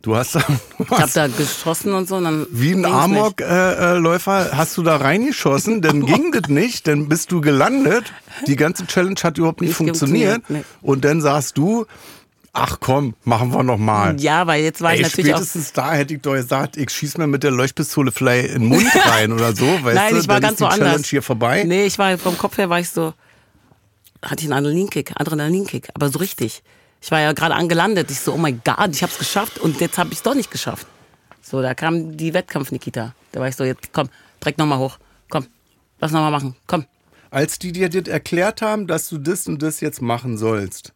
[0.02, 0.40] Du hast da,
[0.78, 2.16] Ich habe hast, da geschossen und so.
[2.16, 3.42] Und dann wie ein ging's nicht.
[3.42, 8.12] Amok-Läufer hast du da reingeschossen, dann ging das nicht, dann bist du gelandet.
[8.46, 10.34] Die ganze Challenge hat überhaupt nicht Nicht funktioniert.
[10.36, 11.86] funktioniert, Und dann sagst du,
[12.52, 14.20] ach komm, machen wir noch mal.
[14.20, 15.38] Ja, weil jetzt war ich Ey, natürlich auch.
[15.38, 18.68] spätestens da hätte ich doch gesagt, ich schieß mir mit der Leuchtpistole vielleicht in den
[18.68, 20.20] Mund rein oder so, weißt Nein, du?
[20.20, 20.78] ich war ganz woanders.
[20.78, 21.64] Challenge hier vorbei.
[21.64, 23.14] Nee, ich war vom Kopf her war ich so,
[24.22, 26.62] hatte ich einen Adrenalinkick, Adrenalinkick, aber so richtig.
[27.00, 28.10] Ich war ja gerade angelandet.
[28.10, 30.50] Ich so, oh mein Gott, ich hab's geschafft und jetzt habe ich es doch nicht
[30.50, 30.86] geschafft.
[31.42, 33.14] So, da kam die Wettkampf-Nikita.
[33.32, 34.08] Da war ich so, jetzt komm,
[34.40, 34.98] direkt nochmal hoch.
[35.30, 35.46] Komm,
[36.00, 36.56] lass nochmal machen.
[36.66, 36.84] Komm.
[37.30, 40.92] Als die dir das erklärt haben, dass du das und das jetzt machen sollst,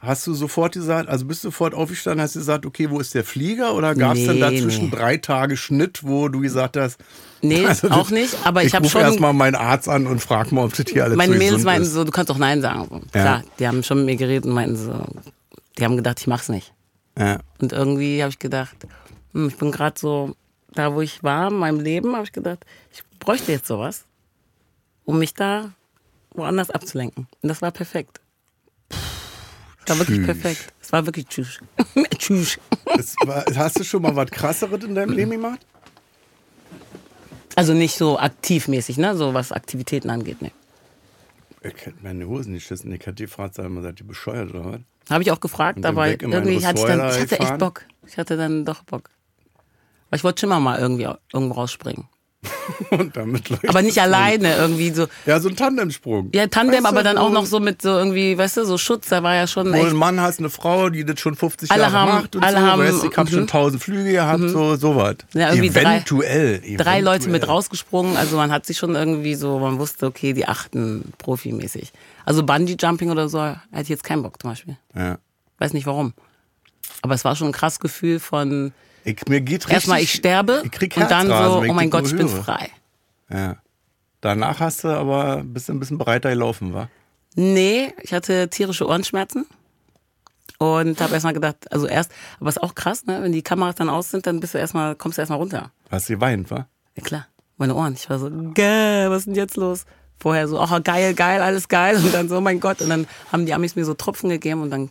[0.00, 3.24] hast du sofort gesagt, also bist du sofort aufgestanden, hast gesagt, okay, wo ist der
[3.24, 3.74] Flieger?
[3.74, 4.90] Oder gab es denn Nee, dazwischen nee.
[4.96, 6.98] drei Tage Schnitt, wo du gesagt hast,
[7.42, 9.00] Nee, also auch das- nicht, aber ich, ich habe schon.
[9.00, 11.82] erstmal meinen Arzt an und frag mal, ob das hier alles Meine so Mädels meinten
[11.82, 11.92] ist.
[11.92, 12.86] so, du kannst doch Nein sagen.
[12.90, 15.04] So, Klar, die haben schon mit mir geredet und meinten so,
[15.78, 16.72] die haben gedacht, ich mach's nicht.
[17.18, 17.38] Ja.
[17.60, 18.76] Und irgendwie habe ich gedacht,
[19.32, 20.34] hm, ich bin gerade so
[20.72, 24.04] da, wo ich war in meinem Leben, habe ich gedacht, ich bräuchte jetzt sowas,
[25.04, 25.70] um mich da
[26.34, 27.26] woanders abzulenken.
[27.42, 28.20] Und das war perfekt.
[29.88, 30.26] Das war wirklich Tschüss.
[30.26, 30.72] perfekt.
[30.82, 31.58] Es war wirklich tschüss.
[32.18, 32.58] tschüss.
[33.24, 35.60] War, hast du schon mal was krasseres in deinem Leben gemacht?
[37.56, 39.16] Also nicht so aktivmäßig, ne?
[39.16, 40.52] So was Aktivitäten angeht, ne.
[41.62, 42.92] Ich hätte meine Hosen nicht geschissen.
[42.92, 44.80] Ich hätte die Frage sag mal, seid ihr bescheuert oder was?
[45.08, 47.58] Habe ich auch gefragt, aber irgendwie hatte ich dann, ich hatte echt?
[47.58, 47.86] Bock.
[48.06, 49.08] Ich hatte dann doch Bock.
[50.08, 52.06] Aber ich wollte schon mal, mal irgendwie irgendwo rausspringen.
[52.90, 55.06] Und damit Aber nicht alleine, irgendwie so.
[55.26, 56.30] Ja, so ein Tandemsprung.
[56.32, 59.08] Ja, Tandem, Weißt aber dann auch noch so mit so irgendwie, weißt du, so Schutz,
[59.08, 59.92] da war ja schon Wo ein echt.
[59.94, 62.62] Mann hast, eine Frau, die das schon 50 Alle Jahre haben- macht und alle so.
[62.66, 63.46] haben- weißt, ich habe schon mhm.
[63.48, 65.16] 1000 Flüge gehabt, so sowas.
[65.34, 67.50] Ja, irgendwie drei- eventuell, Drei Leute mit eventuell.
[67.50, 71.92] rausgesprungen, also man hat sich schon irgendwie so, man wusste, okay, die achten profimäßig.
[72.24, 74.76] Also Bungee-Jumping oder so, hätte ich jetzt keinen Bock zum Beispiel.
[74.94, 75.18] Ja.
[75.58, 76.14] Weiß nicht warum.
[77.02, 78.72] Aber es war schon ein krass Gefühl von,
[79.08, 82.06] Ich, mir geht richtig, erstmal ich sterbe ich krieg und dann so, oh mein Gott,
[82.06, 82.42] ich nur bin höre.
[82.44, 82.70] frei.
[83.30, 83.56] Ja.
[84.20, 86.90] Danach hast du aber bist ein bisschen breiter gelaufen, war?
[87.34, 89.46] Nee, ich hatte tierische Ohrenschmerzen
[90.58, 93.22] und habe erstmal gedacht, also erst, aber ist auch krass, ne?
[93.22, 95.70] wenn die Kameras dann aus sind, dann bist du erstmal, kommst du erstmal runter.
[95.90, 96.68] Hast du geweint, war?
[96.96, 97.94] Ja klar, meine Ohren.
[97.94, 99.84] Ich war so, gäh, was ist denn jetzt los?
[100.18, 101.96] vorher so, oh geil, geil, alles geil.
[101.96, 102.80] Und dann so, oh mein Gott.
[102.82, 104.90] Und dann haben die Amis mir so Tropfen gegeben und dann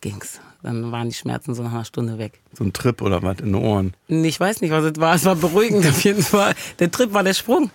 [0.00, 0.40] ging's.
[0.64, 2.40] Dann waren die Schmerzen so nach einer Stunde weg.
[2.56, 3.94] So ein Trip oder was in den Ohren.
[4.08, 5.14] Ich weiß nicht, was es war.
[5.14, 6.54] Es war beruhigend auf jeden Fall.
[6.80, 7.70] Der Trip war der Sprung.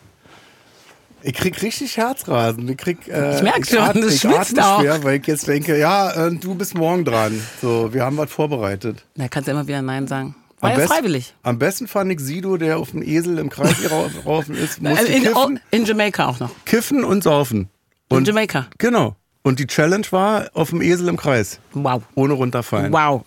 [1.22, 2.68] Ich krieg richtig Herzrasen.
[2.70, 4.80] Ich, krieg, äh, Ich merk schon, atme- das ich schwitzt auch.
[4.82, 7.40] schwer, weil ich jetzt denke, ja, äh, du bist morgen dran.
[7.62, 9.06] So, wir haben was vorbereitet.
[9.16, 10.36] Da kannst du immer wieder Nein sagen.
[10.62, 11.34] War Am ja besten- freiwillig.
[11.44, 13.76] Am besten fand ich Sido, der auf dem Esel im Kreis
[14.26, 16.52] raufen ist, musste Also in, oh, kiffen, in Jamaika auch noch.
[16.66, 17.70] kiffen und saufen.
[18.10, 18.68] In Und Jamaika.
[18.78, 19.16] Genau.
[19.50, 22.04] Und die Challenge war auf dem Esel im Kreis, Wow.
[22.14, 22.94] ohne runterfallen.
[22.94, 23.24] Wow.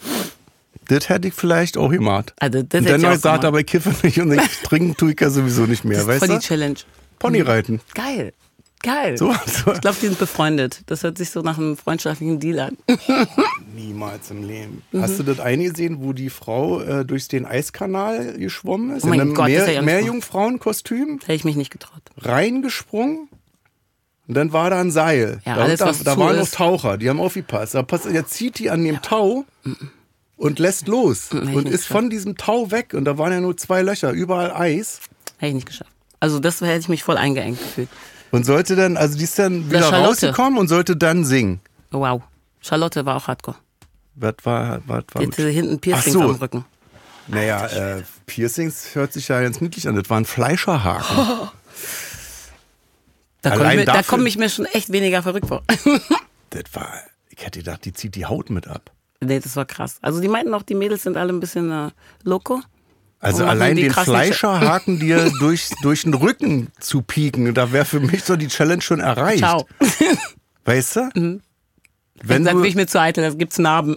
[0.86, 2.32] Das hätte ich vielleicht auch gemacht.
[2.38, 5.20] Also, das und hätte dann ich gesagt, ich kiffe nicht und ich trinken tue ich
[5.20, 6.38] ja sowieso nicht mehr, Das ist weißt voll du?
[6.40, 6.76] die Challenge.
[7.18, 7.80] Ponyreiten.
[7.94, 8.32] Geil.
[8.84, 9.18] Geil.
[9.18, 9.72] So, so.
[9.72, 10.82] Ich glaube, die sind befreundet.
[10.86, 12.76] Das hört sich so nach einem freundschaftlichen Deal an.
[13.74, 14.82] Niemals im Leben.
[14.92, 15.02] Mhm.
[15.02, 19.02] Hast du das eine gesehen, wo die Frau äh, durch den Eiskanal geschwommen ist?
[19.04, 22.02] Oh mein in einem Gott, das Meer, auch nicht Meerjungfrauenkostüm, Hätte ich mich nicht getraut.
[22.18, 23.28] reingesprungen.
[24.28, 25.40] Und dann war da ein Seil.
[25.44, 26.48] Ja, da alles, da, da waren noch.
[26.48, 27.74] Taucher, die haben aufgepasst.
[27.74, 29.44] Da passt, jetzt zieht die an dem Tau
[30.36, 31.30] und lässt los.
[31.32, 32.94] hätte ich und ist von diesem Tau weg.
[32.94, 35.00] Und da waren ja nur zwei Löcher, überall Eis.
[35.38, 35.90] Hätte ich nicht geschafft.
[36.20, 37.88] Also das hätte ich mich voll eingeengt gefühlt.
[38.30, 40.06] Und sollte dann, also die ist dann wieder Charlotte.
[40.08, 41.60] rausgekommen und sollte dann singen.
[41.90, 42.22] Wow.
[42.60, 43.56] Charlotte war auch hardcore.
[44.14, 46.22] Was war, was war Die hatte hinten Piercings so.
[46.22, 46.64] am Rücken.
[47.28, 49.96] Naja, äh, Piercings hört sich ja ganz niedlich an.
[49.96, 51.48] Das waren Fleischerhaken.
[53.42, 55.62] Da komme ich, mir- da komm ich mir schon echt weniger verrückt vor.
[56.50, 56.92] Das war,
[57.30, 58.90] ich hätte gedacht, die zieht die Haut mit ab.
[59.20, 59.96] nee, das war krass.
[60.02, 61.90] Also die meinten auch, die Mädels sind alle ein bisschen äh,
[62.24, 62.60] loco.
[63.20, 68.00] Also allein die den Fleischerhaken dir durch, durch den Rücken zu pieken, da wäre für
[68.00, 69.38] mich so die Challenge schon erreicht.
[69.38, 69.66] Ciao.
[70.66, 71.10] Weißt du?
[71.14, 71.40] Wenn
[72.22, 73.96] Wenn sagt, du, bin ich mir zu eitel, das gibt's Narben.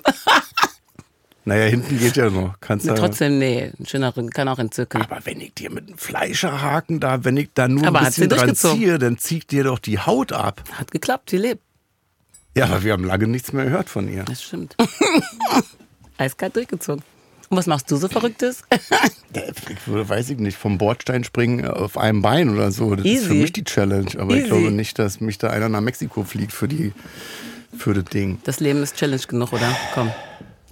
[1.46, 2.60] Naja, hinten geht ja noch.
[2.60, 5.02] Kannst ja, Trotzdem, nee, ein schöner Rücken kann auch entzücken.
[5.02, 8.30] aber wenn ich dir mit einem Fleischerhaken da, wenn ich da nur Aber ein bisschen
[8.30, 10.64] dran ziehe, dann zieht dir doch die Haut ab.
[10.74, 11.62] Hat geklappt, sie lebt.
[12.58, 14.24] Ja, aber wir haben lange nichts mehr gehört von ihr.
[14.24, 14.76] Das stimmt.
[16.18, 17.04] Eiskalt durchgezogen.
[17.50, 18.64] Und was machst du so Verrücktes?
[19.70, 22.96] Ich würde, weiß ich nicht, vom Bordstein springen auf einem Bein oder so.
[22.96, 23.42] Das ist für Easy.
[23.42, 24.10] mich die Challenge.
[24.18, 24.48] Aber ich Easy.
[24.48, 26.94] glaube nicht, dass mich da einer nach Mexiko fliegt für, die,
[27.78, 28.38] für das Ding.
[28.46, 29.76] Das Leben ist Challenge genug, oder?
[29.94, 30.10] Komm,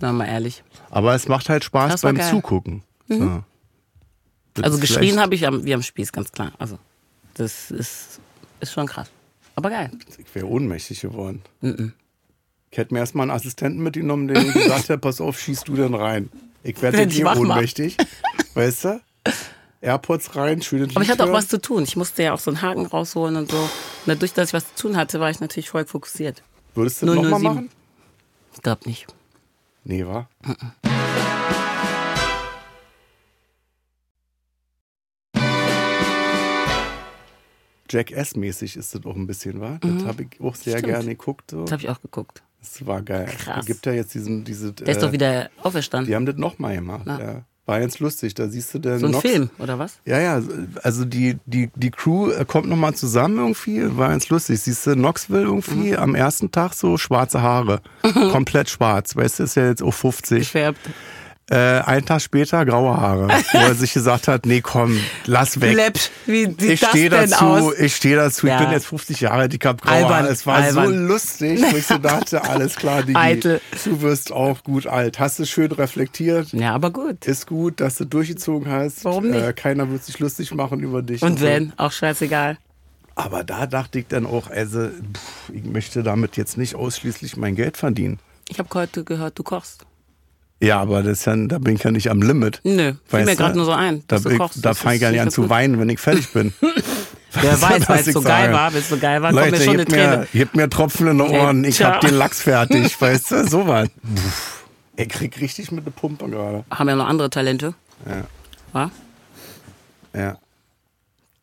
[0.09, 0.63] wir mal ehrlich.
[0.89, 2.25] Aber es macht halt Spaß beim geil.
[2.25, 2.35] Mhm.
[2.35, 2.83] Zugucken.
[3.07, 3.43] So.
[4.55, 6.51] Das Also geschrien habe ich am, wie am Spieß, ganz klar.
[6.59, 6.77] Also,
[7.33, 8.19] das ist,
[8.59, 9.09] ist schon krass.
[9.55, 9.91] Aber geil.
[10.17, 11.41] Ich wäre ohnmächtig geworden.
[12.71, 15.93] Ich hätte mir erstmal einen Assistenten mitgenommen, der gesagt hat, pass auf, schießt du denn
[15.93, 16.29] rein.
[16.63, 17.35] Ich werde mach.
[17.35, 17.97] ohnmächtig.
[18.53, 19.01] Weißt du?
[19.81, 21.83] Airpods rein, schöne Aber ich hatte auch was zu tun.
[21.83, 23.57] Ich musste ja auch so einen Haken rausholen und so.
[23.57, 23.69] Und
[24.05, 26.41] dadurch, dass ich was zu tun hatte, war ich natürlich voll fokussiert.
[26.73, 27.43] Würdest du das nochmal 007.
[27.43, 27.69] machen?
[28.53, 29.07] Ich glaube nicht.
[29.85, 30.27] Nee, wa?
[37.89, 39.77] Jackass-mäßig ist das auch ein bisschen, wa?
[39.81, 40.79] Das habe ich auch sehr Mhm.
[40.79, 40.93] Stimmt.
[40.93, 41.51] gerne geguckt.
[41.51, 41.61] So.
[41.63, 42.43] Das habe ich auch geguckt.
[42.59, 43.25] Das war geil.
[43.25, 43.59] Krass.
[43.61, 44.71] Es gibt ja jetzt diesen, diese.
[44.73, 46.07] Der ist doch wieder auferstanden.
[46.09, 47.05] Die haben das nochmal gemacht.
[47.05, 47.19] Ja.
[47.19, 47.45] Ja.
[47.65, 48.33] War ganz lustig.
[48.33, 48.99] Da siehst du dann.
[48.99, 49.99] so ein Nox- Film, oder was?
[50.05, 50.41] Ja, ja,
[50.83, 54.59] also die, die, die Crew äh, kommt nochmal zusammen irgendwie, war ganz lustig.
[54.59, 55.97] Siehst du, Knoxville irgendwie Mhm.
[55.97, 57.81] am ersten Tag so schwarze Haare.
[58.31, 59.15] Komplett schwarz.
[59.15, 60.39] Weißt du, ist ja jetzt auch 50.
[60.39, 60.79] Gefärbt.
[61.49, 63.27] Äh, einen Tag später graue Haare.
[63.51, 65.75] wo er sich gesagt hat, nee, komm, lass weg.
[65.75, 67.77] Läppsch, wie sieht Ich stehe dazu, aus?
[67.77, 68.55] ich stehe dazu, Ja.
[68.57, 70.27] ich bin jetzt 50 Jahre alt, ich hab graue Albern, Haare.
[70.29, 71.07] Es war so albern.
[71.07, 73.59] lustig, wo ich so dachte, alles klar, Digi, Eitel.
[73.83, 75.19] du wirst auch gut alt.
[75.19, 76.53] Hast du schön reflektiert?
[76.53, 77.25] Ja, aber gut.
[77.25, 79.03] Ist gut, dass du durchgezogen hast.
[79.03, 79.43] Warum nicht?
[79.43, 81.21] Äh, keiner wird sich lustig machen über dich.
[81.23, 81.45] Und so.
[81.45, 82.57] wenn, auch scheißegal.
[83.15, 87.55] Aber da dachte ich dann auch, also, pff, ich möchte damit jetzt nicht ausschließlich mein
[87.55, 88.17] Geld verdienen.
[88.47, 89.85] Ich habe heute gehört, du kochst.
[90.63, 92.61] Ja, aber das ja, da bin ich ja nicht am Limit.
[92.63, 94.63] Nö, fiel mir gerade nur so ein, Da, ich- kochst.
[94.63, 96.53] da fange ich ja nicht an zu weinen, wenn ich fertig bin.
[97.41, 98.53] Wer weiß, weil es ich so geil sage?
[98.53, 100.27] war, weil es so geil war, kommt mir Leute, schon eine Träne.
[100.31, 103.89] gebt mir Tropfen in die Ohren, ich hab den Lachs fertig, weißt du, so was.
[103.89, 104.63] Pff,
[104.97, 106.63] Ich krieg richtig mit der Pumpe gerade.
[106.69, 107.73] Haben ja noch andere Talente.
[108.07, 108.23] Ja,
[108.71, 108.91] Wa?
[110.15, 110.37] ja.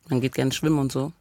[0.09, 1.13] Man geht gerne schwimmen und so.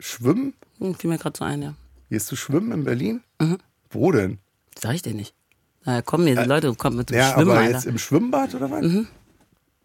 [0.00, 0.52] Schwimmen?
[0.78, 1.74] Hm, fiel mir gerade so ein, ja.
[2.10, 3.22] Gehst du schwimmen in Berlin?
[3.40, 3.58] Mhm.
[3.90, 4.38] Wo denn?
[4.78, 5.34] Sag ich dir nicht.
[5.88, 7.72] Na, kommen mir die Leute, kommen mit dem Ja, Schwimmen, aber Alter.
[7.72, 8.82] jetzt im Schwimmbad oder was?
[8.82, 9.06] Mhm.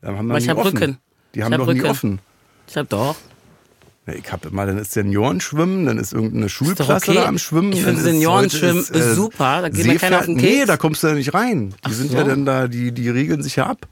[0.02, 0.78] Dann haben wir ich hab offen.
[0.78, 0.98] Rücken.
[1.34, 2.20] Die Ich haben hab doch nie offen.
[2.68, 3.16] Ich hab doch.
[4.06, 7.14] Ja, Ich habe immer, dann ist Seniorenschwimmen, dann ist irgendeine Schulklasse okay.
[7.22, 7.72] da am Schwimmen.
[7.72, 10.68] Ich finde Seniorenschwimmen ist super, da geht mir keiner auf den Nee, Keks.
[10.68, 11.74] da kommst du ja nicht rein.
[11.88, 12.18] Die sind so.
[12.18, 13.88] ja dann da, die, die regeln sich ja ab.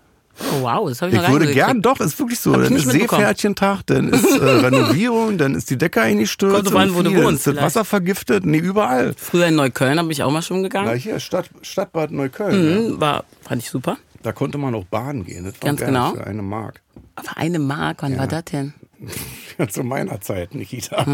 [0.54, 2.54] Oh, wow, das habe ich, Ich noch würde gar gern, doch, ist wirklich so.
[2.60, 2.90] Ich Dann ist.
[2.90, 6.56] Seepferdchentag, dann ist äh, Renovierung, dann ist die Decke eingestürzt.
[6.72, 7.64] Kommt drauf wo du wohnst Ist das.
[7.64, 8.46] Wasser vergiftet?
[8.46, 9.14] Nee, überall.
[9.18, 10.96] Früher in Neukölln habe ich auch mal Na, gegangen.
[10.98, 12.54] hier, Stadt, Stadtbad Neukölln.
[12.54, 12.80] Ja.
[12.92, 13.98] Mhm, war, fand ich super.
[14.24, 15.46] Da konnte man auch baden gehen.
[15.46, 16.14] Das war Ganz genau.
[16.14, 16.82] Für eine Mark.
[17.16, 18.74] Aber eine Mark, wann war das denn?
[19.58, 21.06] Ja, zu meiner Zeit, Nikita.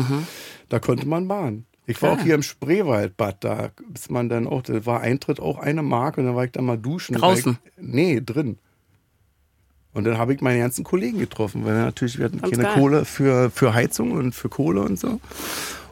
[0.70, 1.66] Da konnte man bahnen.
[1.86, 5.58] Ich war auch hier im Spreewaldbad, da ist man dann auch, da war Eintritt auch
[5.58, 7.16] eine Mark und dann war ich da mal duschen.
[7.16, 7.58] Draußen?
[7.64, 8.58] Ich, nee, drin.
[9.94, 12.74] Und dann habe ich meine ganzen Kollegen getroffen, weil natürlich, wir hatten Ganz keine geil.
[12.76, 15.20] Kohle für, für Heizung und für Kohle und so.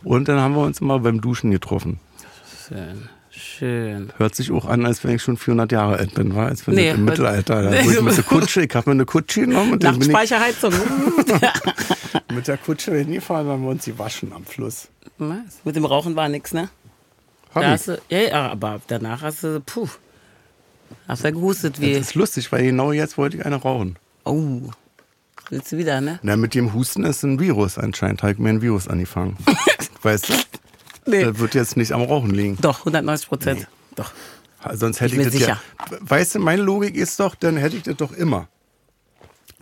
[0.04, 2.00] Und dann haben wir uns immer beim Duschen getroffen.
[2.68, 3.10] Schön.
[3.32, 4.14] Schön.
[4.18, 6.76] Hört sich auch an, als wenn ich schon 400 Jahre alt bin, war als wenn
[6.76, 7.64] Nee, ich im weil- Mittelalter.
[7.64, 10.72] Da ich mit der Kutsche, ich habe mir eine Kutsche genommen und Nachtspeicherheizung.
[12.34, 14.88] mit der Kutsche hingefahren, haben wir uns die waschen am Fluss.
[15.18, 15.60] Nice.
[15.64, 16.70] Mit dem Rauchen war nix, ne?
[17.54, 17.68] Hab Da ich.
[17.74, 19.88] hast du, ja, ja, aber danach hast du, puh.
[21.08, 21.94] Hast du gehustet wie.
[21.94, 23.98] Das ist lustig, weil genau jetzt wollte ich eine rauchen.
[24.24, 24.62] Oh.
[25.50, 26.20] Willst du wieder, ne?
[26.24, 28.24] Na, mit dem Husten ist ein Virus anscheinend.
[28.24, 29.38] Habe ich mir ein Virus angefangen.
[30.02, 30.34] weißt du?
[31.06, 31.24] Nee.
[31.24, 32.58] Das wird jetzt nicht am Rauchen liegen.
[32.62, 33.68] Doch, 190 Prozent.
[33.96, 34.12] Doch.
[34.74, 35.62] Sonst hätte Ich ich, bin das ja.
[36.00, 38.48] Weißt du, meine Logik ist doch, dann hätte ich das doch immer.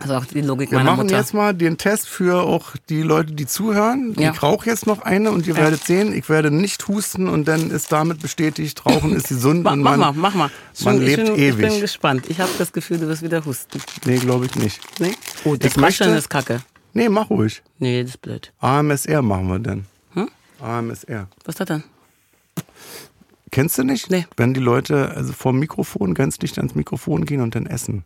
[0.04, 1.16] Also auch die Logik Wir meiner machen Mutter.
[1.16, 4.14] jetzt mal den Test für auch die Leute, die zuhören.
[4.18, 4.32] Ja.
[4.32, 7.70] Ich rauche jetzt noch eine und ihr werdet sehen, ich werde nicht husten und dann
[7.70, 10.50] ist damit bestätigt, Rauchen ist gesund Ma und mach man, mal, mach mal.
[10.74, 11.64] Ich man bin- lebt ich bin, ewig.
[11.64, 12.24] Ich bin gespannt.
[12.28, 13.80] Ich habe das Gefühl, du wirst wieder husten.
[14.04, 14.80] Nee, glaube ich nicht.
[15.00, 15.14] Nee?
[15.44, 16.60] Oh, das Mascheln ist kacke.
[16.92, 17.62] Nee, mach ruhig.
[17.78, 18.52] Nee, das ist blöd.
[18.60, 19.86] AMSR machen wir denn.
[20.12, 20.28] Hm?
[20.60, 21.28] AMSR.
[21.46, 21.82] Was ist das denn?
[23.50, 24.10] Kennst du nicht?
[24.10, 24.26] Nee.
[24.36, 28.04] Wenn die Leute also vom Mikrofon ganz dicht ans Mikrofon gehen und dann essen.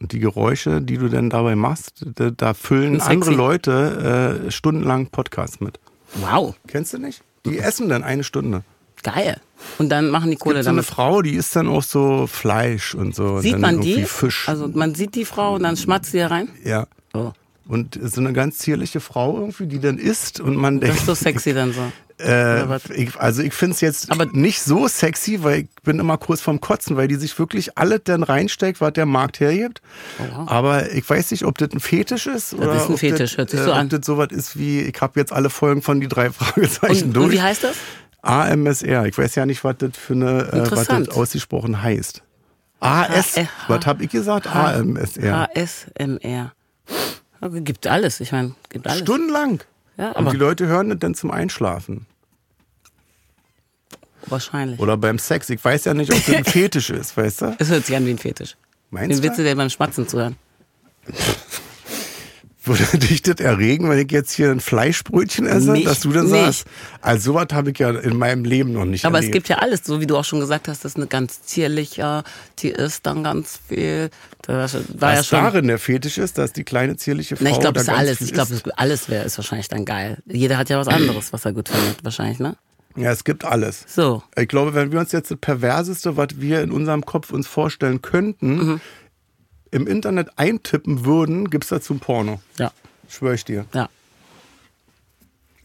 [0.00, 5.08] Und die Geräusche, die du dann dabei machst, da, da füllen andere Leute äh, stundenlang
[5.08, 5.78] Podcasts mit.
[6.14, 7.22] Wow, Kennst du nicht?
[7.46, 8.62] Die essen dann eine Stunde.
[9.02, 9.40] geil.
[9.78, 10.82] Und dann machen die Kohle Gibt so eine.
[10.82, 13.34] Frau, die isst dann auch so Fleisch und so.
[13.34, 14.04] und Sieht dann man die?
[14.04, 14.48] Fisch.
[14.48, 16.48] Also man sieht die Frau und dann schmatzt sie herein.
[16.64, 16.86] ja.
[17.12, 17.32] Oh,
[17.66, 21.06] Und so eine ganz zierliche Frau irgendwie, die dann isst und man das denkt, ist
[21.06, 21.80] so sexy dann so.
[22.24, 26.18] Äh, ich, also ich finde es jetzt Aber- nicht so sexy, weil ich bin immer
[26.18, 29.80] kurz vorm Kotzen, weil die sich wirklich alles dann reinsteckt, was der Markt hergibt.
[30.18, 30.48] wow.
[30.48, 33.50] Aber ich weiß nicht, ob das ein Fetisch ist oder ist ein Fetisch, das, hört
[33.50, 33.86] sich so äh, an.
[33.86, 37.12] Ob das sowas ist wie, ich habe jetzt alle Folgen von die drei Fragezeichen Und,
[37.14, 37.26] durch.
[37.26, 37.76] und wie heißt das?
[38.22, 39.06] AMSR.
[39.06, 42.22] Ich weiß ja nicht, was das für eine, äh, was das ausgesprochen heißt.
[42.80, 43.36] AS.
[43.68, 44.46] Was habe ich gesagt?
[44.46, 45.48] AMSR.
[45.56, 46.52] ASMR.
[47.64, 49.00] Gibt alles, ich meine, gibt alles.
[49.00, 49.60] Stundenlang.
[49.96, 52.06] Ja, Und die Leute hören das dann zum Einschlafen.
[54.26, 54.78] wahrscheinlich.
[54.80, 55.50] Oder beim Sex.
[55.50, 57.56] Ich weiß ja nicht, ob das ein Fetisch ist, weißt du?
[57.58, 58.56] Es hört sich an wie ein Fetisch.
[58.90, 59.28] Meinst du?
[59.30, 60.36] du denn beim Schmatzen zuhören?
[62.78, 66.26] Würde dich das erregen, wenn ich jetzt hier ein Fleischbrötchen esse, Mich dass du dann
[66.30, 66.40] nicht.
[66.40, 66.64] sagst?
[67.00, 69.34] Also sowas habe ich ja in meinem Leben noch nicht Aber es erlebt.
[69.34, 72.22] gibt ja alles, so wie du auch schon gesagt hast, das ist eine ganz zierliche,
[72.60, 74.10] die isst dann ganz viel.
[74.42, 75.40] Das war ja Was schon.
[75.42, 78.20] darin der Fetisch ist, dass die kleine zierliche Frau Na, ich glaube, das ist alles.
[78.20, 80.18] Ich glaube, alles wäre ist wahrscheinlich dann geil.
[80.26, 82.56] Jeder hat ja was anderes, was er gut findet, wahrscheinlich, ne?
[82.96, 83.84] Ja, es gibt alles.
[83.86, 84.22] So.
[84.36, 88.02] Ich glaube, wenn wir uns jetzt das Perverseste, was wir in unserem Kopf uns vorstellen
[88.02, 88.80] könnten, Mhm.
[89.70, 92.40] Im Internet eintippen würden, gibt es dazu ein Porno.
[92.58, 92.72] Ja,
[93.08, 93.66] Schwör ich dir.
[93.74, 93.88] ja.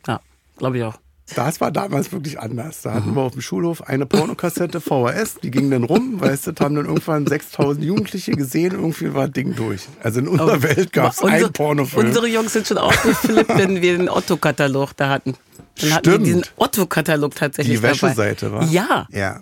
[0.07, 0.19] Ja,
[0.57, 0.95] glaube ich auch.
[1.35, 2.83] Das war damals wirklich anders.
[2.83, 6.51] Da hatten wir auf dem Schulhof eine Pornokassette VHS, die ging dann rum, weißt du,
[6.59, 9.87] haben dann irgendwann 6000 Jugendliche gesehen, irgendwie war das Ding durch.
[10.03, 12.05] Also in unserer Welt gab es einen unsere- Pornofilm.
[12.07, 15.33] Unsere Jungs sind schon ausgeflippt, wenn wir den Otto-Katalog da hatten.
[15.81, 16.27] Dann hatten wir Stimmt.
[16.27, 17.93] diesen Otto-Katalog tatsächlich die dabei.
[17.95, 18.63] Wäscheseite war?
[18.65, 19.41] Ja, Ja.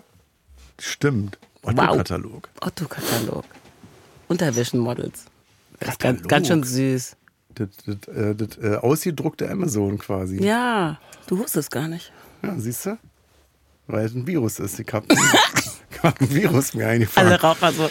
[0.80, 1.38] Stimmt.
[1.62, 2.48] Otto-Katalog.
[2.62, 3.44] Otto-Katalog.
[4.34, 5.26] Unterwäschenmodels.
[5.78, 7.16] Das ganz, ganz schön süß.
[7.54, 10.42] Das, das, äh, das äh, ausgedruckte Amazon quasi.
[10.42, 12.12] Ja, du wusstest gar nicht.
[12.42, 12.98] Ja, siehst du?
[13.86, 14.80] Weil es ein Virus ist.
[14.80, 15.06] Ich habe
[16.02, 17.28] hab ein Virus mir eingefangen.
[17.28, 17.88] Alle Raucher so.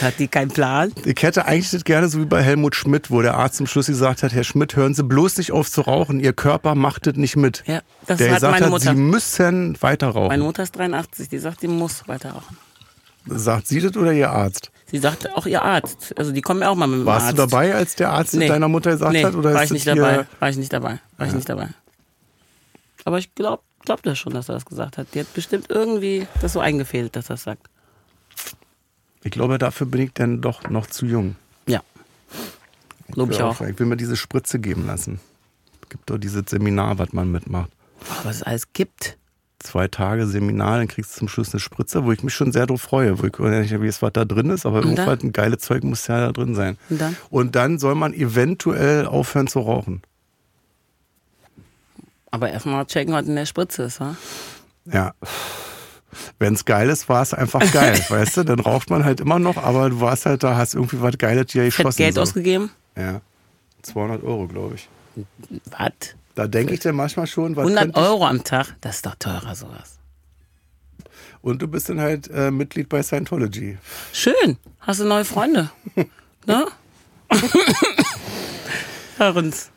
[0.00, 0.90] Hat die keinen Plan?
[1.04, 3.88] Ich hätte eigentlich das gerne so wie bei Helmut Schmidt, wo der Arzt zum Schluss
[3.88, 7.16] gesagt hat, Herr Schmidt, hören Sie bloß nicht auf zu rauchen, Ihr Körper macht das
[7.16, 7.62] nicht mit.
[7.66, 8.90] Ja, das der hat gesagt meine hat, Mutter.
[8.90, 10.28] Sie müssen weiter rauchen.
[10.28, 12.56] Meine Mutter ist 83, die sagt, die muss weiter rauchen.
[13.26, 14.71] Sagt sie das oder Ihr Arzt?
[14.92, 16.14] Sie sagt auch ihr Arzt.
[16.18, 17.38] Also die kommen ja auch mal mit dem Warst Arzt.
[17.38, 18.46] du dabei, als der Arzt Nee.
[18.46, 19.34] deiner Mutter gesagt nee, hat?
[19.34, 20.26] Oder war ich nicht dabei.
[20.38, 20.98] War ich nicht dabei.
[21.16, 21.70] War ich nicht dabei.
[23.04, 25.08] Aber ich glaube glaub das schon, dass er das gesagt hat.
[25.14, 27.68] Die hat bestimmt irgendwie das so eingefehlt, dass er das sagt.
[29.24, 31.36] Ich glaube, dafür bin ich dann doch noch zu jung.
[31.66, 31.80] Ja.
[33.10, 33.60] Glaube ich will auch.
[33.62, 35.20] Ich will mir diese Spritze geben lassen.
[35.82, 37.70] Es gibt doch dieses Seminar, was man mitmacht.
[38.24, 39.16] Was es alles gibt.
[39.62, 42.66] Zwei Tage Seminar, dann kriegst du zum Schluss eine Spritze, wo ich mich schon sehr
[42.66, 43.20] drauf freue.
[43.20, 46.20] Wo ich nicht weiß, was da drin ist, aber irgendwas, ein geiles Zeug muss ja
[46.20, 46.76] da drin sein.
[46.90, 47.16] Und dann?
[47.30, 50.02] Und dann soll man eventuell aufhören zu rauchen.
[52.32, 54.16] Aber erstmal checken, was in der Spritze ist, wa?
[54.86, 55.14] Ja.
[56.38, 58.42] Wenn es geil ist, war es einfach geil, weißt du?
[58.44, 61.52] Dann raucht man halt immer noch, aber du warst halt da, hast irgendwie was Geiles
[61.52, 61.98] Fett geschossen.
[61.98, 62.22] Geld so.
[62.22, 62.70] ausgegeben?
[62.96, 63.20] Ja.
[63.82, 64.88] 200 Euro, glaube ich.
[65.70, 66.16] Was?
[66.34, 68.74] Da denke ich dann manchmal schon, was 100 könnte ich- Euro am Tag?
[68.80, 69.98] Das ist doch teurer, sowas.
[71.42, 73.76] Und du bist dann halt äh, Mitglied bei Scientology.
[74.12, 74.56] Schön.
[74.80, 75.70] Hast du neue Freunde?
[76.46, 76.66] ne?
[79.18, 79.70] Hörens.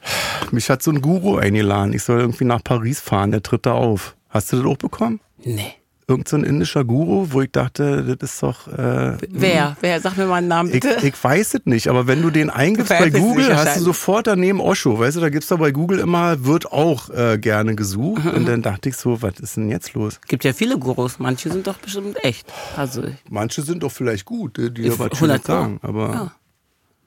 [0.51, 1.93] Mich hat so ein Guru eingeladen.
[1.93, 3.31] Ich soll irgendwie nach Paris fahren.
[3.31, 4.15] Der tritt da auf.
[4.29, 5.19] Hast du das auch bekommen?
[5.43, 5.73] Nee.
[6.07, 8.67] Irgend so ein indischer Guru, wo ich dachte, das ist doch.
[8.67, 9.75] Äh, Wer?
[9.81, 9.99] Wer?
[10.01, 10.97] Sag mir mal einen Namen ich, bitte.
[11.07, 14.59] ich weiß es nicht, aber wenn du den eingibst bei Google, hast du sofort daneben
[14.61, 14.99] Osho.
[14.99, 18.23] Weißt du, da gibt's da bei Google immer, wird auch äh, gerne gesucht.
[18.23, 18.31] Mhm.
[18.31, 20.19] Und dann dachte ich so, was ist denn jetzt los?
[20.27, 21.17] Gibt ja viele Gurus.
[21.17, 22.45] Manche sind doch bestimmt echt.
[22.77, 25.51] Also, Manche sind doch vielleicht gut, die Ich- was 100 Schönes Pro.
[25.53, 25.79] sagen.
[25.81, 26.31] Aber Ja.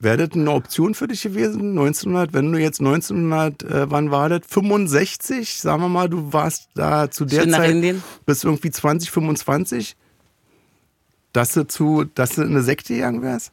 [0.01, 1.71] Wäre das eine Option für dich gewesen?
[1.71, 4.41] 1900, wenn du jetzt 1900, äh, wann war das?
[4.49, 5.61] 65?
[5.61, 9.97] Sagen wir mal, du warst da zu der Schön Zeit bis irgendwie 20, 25?
[11.33, 13.53] Dass du, zu, dass du in eine Sekte gegangen wärst?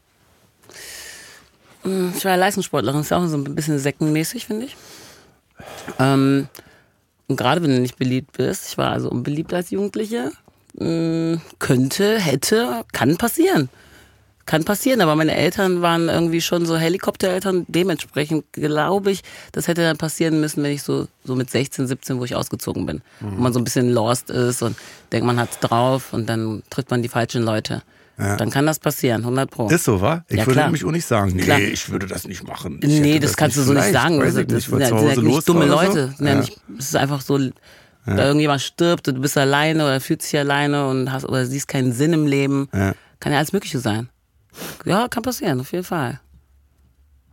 [2.16, 3.02] ich war ja Leistungssportlerin.
[3.02, 4.76] Ist ja auch so ein bisschen sektenmäßig, finde ich.
[6.00, 6.48] Ähm,
[7.28, 10.32] und gerade wenn du nicht beliebt bist, ich war also unbeliebt als Jugendliche,
[10.74, 13.70] mh, könnte, hätte, kann passieren.
[14.46, 17.66] Kann passieren, aber meine Eltern waren irgendwie schon so Helikoptereltern.
[17.68, 19.22] Dementsprechend glaube ich,
[19.52, 22.86] das hätte dann passieren müssen, wenn ich so, so mit 16, 17, wo ich ausgezogen
[22.86, 23.02] bin.
[23.22, 24.76] Wo man so ein bisschen lost ist und
[25.12, 27.82] denkt, man hat's drauf und dann trifft man die falschen Leute.
[28.18, 29.68] Dann kann das passieren, 100 Pro.
[29.68, 30.24] Ist so, wa?
[30.30, 30.72] Ich Ja, würde klar.
[30.72, 31.60] mich auch nicht sagen, nee, Klar.
[31.60, 32.80] ich würde das nicht machen.
[32.82, 34.20] Ich Nee, hätte das, kannst du so nicht sagen.
[34.20, 35.92] Weiß Also, ich das nicht, ja, das sind ja nicht dumme Leute.
[35.92, 36.08] So.
[36.12, 36.28] Das ja.
[36.28, 36.36] Ja.
[36.36, 37.38] nicht, es ist einfach so,
[38.06, 41.68] da irgendjemand stirbt und du bist alleine oder fühlst dich alleine und hast oder siehst
[41.68, 42.70] keinen Sinn im Leben.
[42.74, 42.94] Ja.
[43.20, 44.08] Kann ja alles Mögliche sein.
[44.86, 46.20] Ja, kann passieren, auf jeden Fall.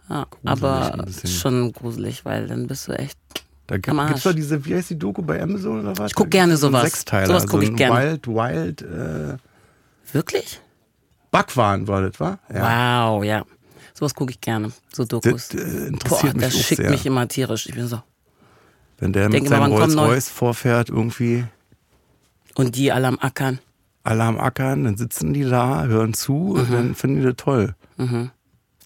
[0.09, 3.19] Ja, aber schon gruselig, weil dann bist du echt.
[3.67, 6.11] Da gibt es doch diese, wie heißt die Doku bei Amazon oder was?
[6.11, 6.83] Ich guck Da gerne sowas.
[6.83, 8.13] Sechsteiler, Sowas guck so ich gerne.
[8.13, 9.37] Wild, Wild, äh,
[10.13, 10.61] Wirklich?
[11.31, 12.39] Backwaren war das, wa?
[12.49, 13.45] Wow, ja.
[13.95, 14.73] Sowas gucke ich gerne.
[14.93, 15.49] So Dokus.
[15.49, 16.91] Das äh, Boah, interessiert mich das schickt sehr.
[16.91, 17.67] mich immer tierisch.
[17.67, 18.03] Ich bin so.
[18.99, 21.45] Wenn der mit seinem Rolls Royce vorfährt, irgendwie
[22.55, 23.61] Und die alle am Ackern.
[24.05, 26.51] Alle am Ackern, dann sitzen die da, hören zu Mhm.
[26.61, 27.75] und dann finden die das toll.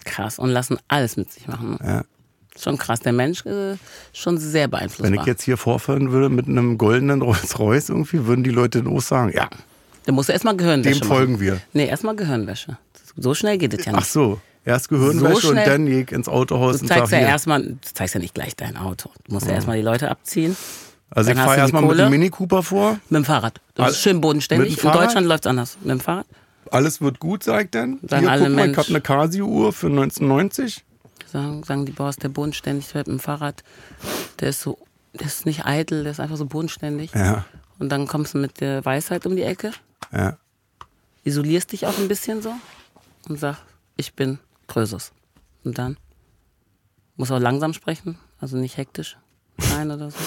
[0.04, 0.38] Krass.
[0.38, 1.78] Und lassen alles mit sich machen.
[1.84, 2.04] Ja.
[2.58, 3.00] Schon krass.
[3.00, 3.76] Der Mensch äh,
[4.12, 5.10] schon sehr beeinflussbar.
[5.12, 8.82] Wenn ich jetzt hier vorfahren würde mit einem goldenen Rolls Royce irgendwie, würden die Leute
[8.82, 9.48] dann auch sagen, ja,
[10.06, 11.16] Da musst du erstmal Gehirnwäsche dem machen.
[11.18, 11.60] folgen wir.
[11.72, 12.78] Nee, erstmal Gehirnwäsche.
[13.16, 14.10] So schnell geht es ja Ach nicht.
[14.10, 17.28] so, erst Gehirnwäsche So und dann gehe ich ins Autohaus Du und zeigst sag ja
[17.28, 19.10] erstmal, du zeigst ja nicht gleich dein Auto.
[19.26, 20.56] Du musst ja erstmal die Leute abziehen.
[21.10, 22.98] Also ich dann hast fahre erstmal mit dem Mini Cooper vor.
[23.08, 23.60] Mit dem Fahrrad.
[23.74, 24.82] Das ist schön bodenständig.
[24.82, 24.92] In?
[24.92, 25.78] Deutschland läuft es anders.
[25.80, 26.26] Mit dem Fahrrad.
[26.70, 28.00] Alles wird gut, sagt dann.
[28.02, 30.84] Sagen Hier, alle guck mal, ich habe eine Casio-Uhr für 1990.
[31.26, 33.62] Sagen, sagen die Boss, der bodenständig fährt mit dem Fahrrad.
[34.40, 34.78] Der ist so,
[35.14, 37.12] der ist nicht eitel, der ist einfach so bodenständig.
[37.14, 37.44] Ja,
[37.78, 39.72] Und dann kommst du mit der Weisheit um die Ecke,
[40.12, 40.38] ja.
[41.24, 42.52] isolierst dich auch ein bisschen so
[43.28, 43.62] und sagst,
[43.96, 45.12] ich bin Krösus.
[45.64, 45.96] Und dann
[47.16, 49.16] muss auch langsam sprechen, also nicht hektisch
[49.58, 50.18] sein oder so.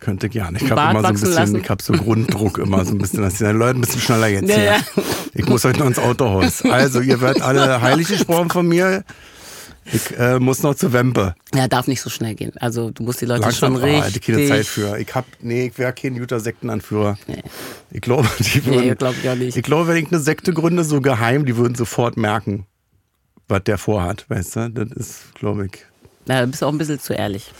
[0.00, 0.58] Könnte gerne.
[0.60, 1.56] Ich habe immer so ein bisschen, lassen?
[1.56, 4.48] ich habe so Grunddruck immer so ein bisschen, dass die Leute ein bisschen schneller jetzt
[4.48, 4.64] Ja, hier.
[4.64, 4.78] ja.
[5.34, 6.62] Ich muss heute noch ins Autohaus.
[6.64, 9.04] Also, ihr werdet alle heilig gesprochen von mir.
[9.92, 11.34] Ich äh, muss noch zu Wempe.
[11.54, 12.50] Ja, darf nicht so schnell gehen.
[12.56, 14.04] Also du musst die Leute Langsam schon richtig.
[14.04, 14.98] hätte ich keine Zeit für.
[14.98, 17.16] Ich hab, nee, ich wäre kein guter Sektenanführer.
[17.28, 17.42] Nee.
[17.92, 19.56] Ich glaube, die Nee, würden, glaube ich auch nicht.
[19.56, 22.66] ich glaube, wenn ich eine Sekte gründe, so geheim, die würden sofort merken,
[23.46, 24.70] was der vorhat, weißt du?
[24.70, 25.72] Das ist, glaube ich,
[26.26, 27.52] Na, du bist auch ein bisschen zu ehrlich.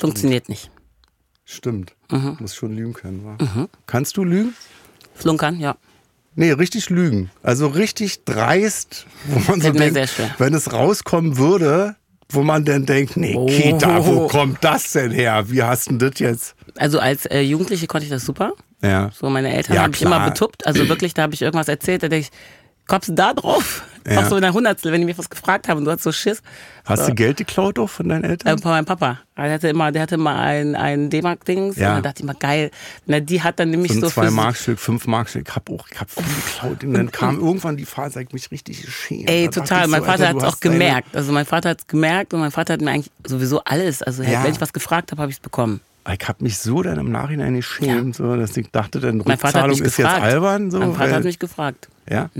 [0.00, 0.70] Funktioniert nicht.
[1.44, 1.92] stimmt.
[2.10, 2.36] Mhm.
[2.40, 3.68] Muss schon lügen können, wa?
[3.86, 4.54] Kannst du lügen?
[5.14, 5.76] Flunkern, ja.
[6.34, 7.30] Nee, richtig lügen.
[7.42, 9.98] Also richtig dreist, wo man so denkt,
[10.38, 11.96] wenn es rauskommen würde,
[12.28, 13.46] wo man dann denkt, nee, Oh.
[13.46, 15.50] Kita, wo kommt das denn her?
[15.50, 16.54] Wie hast denn das jetzt?
[16.76, 18.52] Also als äh, Jugendliche konnte ich das super.
[18.82, 19.10] Ja.
[19.18, 20.64] So, meine Eltern Ja, habe ich immer betuppt.
[20.66, 22.38] Also wirklich, da habe ich irgendwas erzählt, da denke ich,
[22.88, 23.84] kommst du da drauf?
[24.08, 24.20] Ja.
[24.20, 26.12] Auch so in der Hundertstel, wenn die mir was gefragt haben und du hast so
[26.12, 26.40] Schiss.
[26.86, 27.08] Hast so.
[27.08, 28.58] du Geld geklaut auch von deinen Äh, Eltern?
[28.58, 29.18] von meinem Papa.
[29.36, 31.76] Der hatte immer, der hatte immer ein, ein D-Mark-Dings.
[31.76, 31.88] Ja.
[31.90, 32.70] Und dann dachte ich immer, geil.
[33.04, 35.46] Na, die hat dann nämlich so so, zwei Markstück, fünf Markstück.
[35.48, 36.84] Ich hab auch, ich hab viel geklaut.
[36.84, 39.28] Und dann kam irgendwann die Phase, ich mich richtig geschämt.
[39.28, 39.88] Ey, total.
[39.88, 41.14] mein so, Vater es auch gemerkt.
[41.14, 44.02] Also mein Vater hat es gemerkt und mein Vater hat mir eigentlich sowieso alles.
[44.02, 44.42] Also Ja.
[44.42, 45.80] wenn ich was gefragt habe, habe ich es bekommen.
[46.10, 49.60] Ich hab mich so dann im Nachhinein geschämt, so, dass ich dachte, dann Mein Vater
[49.60, 50.22] hat Rückzahlung mich ist gefragt.
[50.24, 50.70] jetzt albern.
[50.70, 51.88] So, mein Vater weil, hat mich gefragt.
[52.08, 52.30] ja?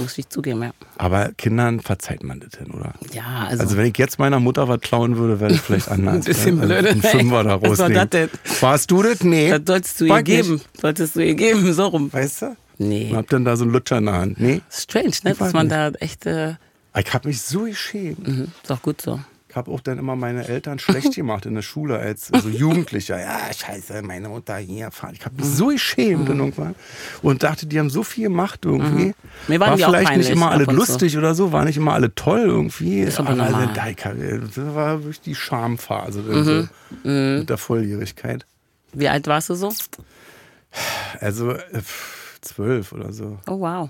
[0.00, 0.70] Muss ich zugeben, ja.
[0.98, 2.92] Aber Kindern verzeiht man das denn, oder?
[3.12, 3.62] Ja, also.
[3.62, 6.14] Also wenn ich jetzt meiner Mutter was klauen würde, wäre das vielleicht anders.
[6.16, 6.66] Ein bisschen ne?
[6.66, 6.88] blöde.
[6.90, 8.30] Ein Fünfer da Was war das denn?
[8.60, 9.22] Warst du das?
[9.22, 9.50] Nee.
[9.50, 10.60] das solltest du War ihr geben.
[10.80, 12.12] Solltest du ihr geben, so rum.
[12.12, 12.56] Weißt du?
[12.78, 13.08] Nee.
[13.10, 14.40] Und hab dann da so einen Lutscher in der Hand.
[14.40, 14.60] Nee.
[14.70, 15.34] Strange, ne?
[15.34, 15.76] Dass man nicht.
[15.76, 16.26] da echt.
[16.26, 16.54] Äh,
[16.98, 18.26] Ich hab mich so geschämt.
[18.26, 19.20] mhm, ist auch gut so.
[19.56, 23.18] Ich habe auch dann immer meine Eltern schlecht gemacht in der Schule als also Jugendlicher.
[23.18, 25.14] Ja, scheiße, meine Mutter hier fahren.
[25.18, 26.74] Ich habe mich so geschämt dann irgendwann
[27.22, 29.14] und dachte, die haben so viel gemacht irgendwie.
[29.48, 31.78] Mir waren war die auch vielleicht peinlich nicht immer alle lustig oder so, war nicht
[31.78, 33.00] immer alle toll irgendwie.
[33.00, 33.38] Ist aber ich-
[34.54, 36.68] das war wirklich die Schamphase Mhm.
[37.02, 38.44] so, mit der Volljährigkeit.
[38.92, 39.72] Wie alt warst du so?
[41.20, 41.62] Also äh,
[42.42, 43.38] zwölf oder so.
[43.46, 43.88] Oh, wow.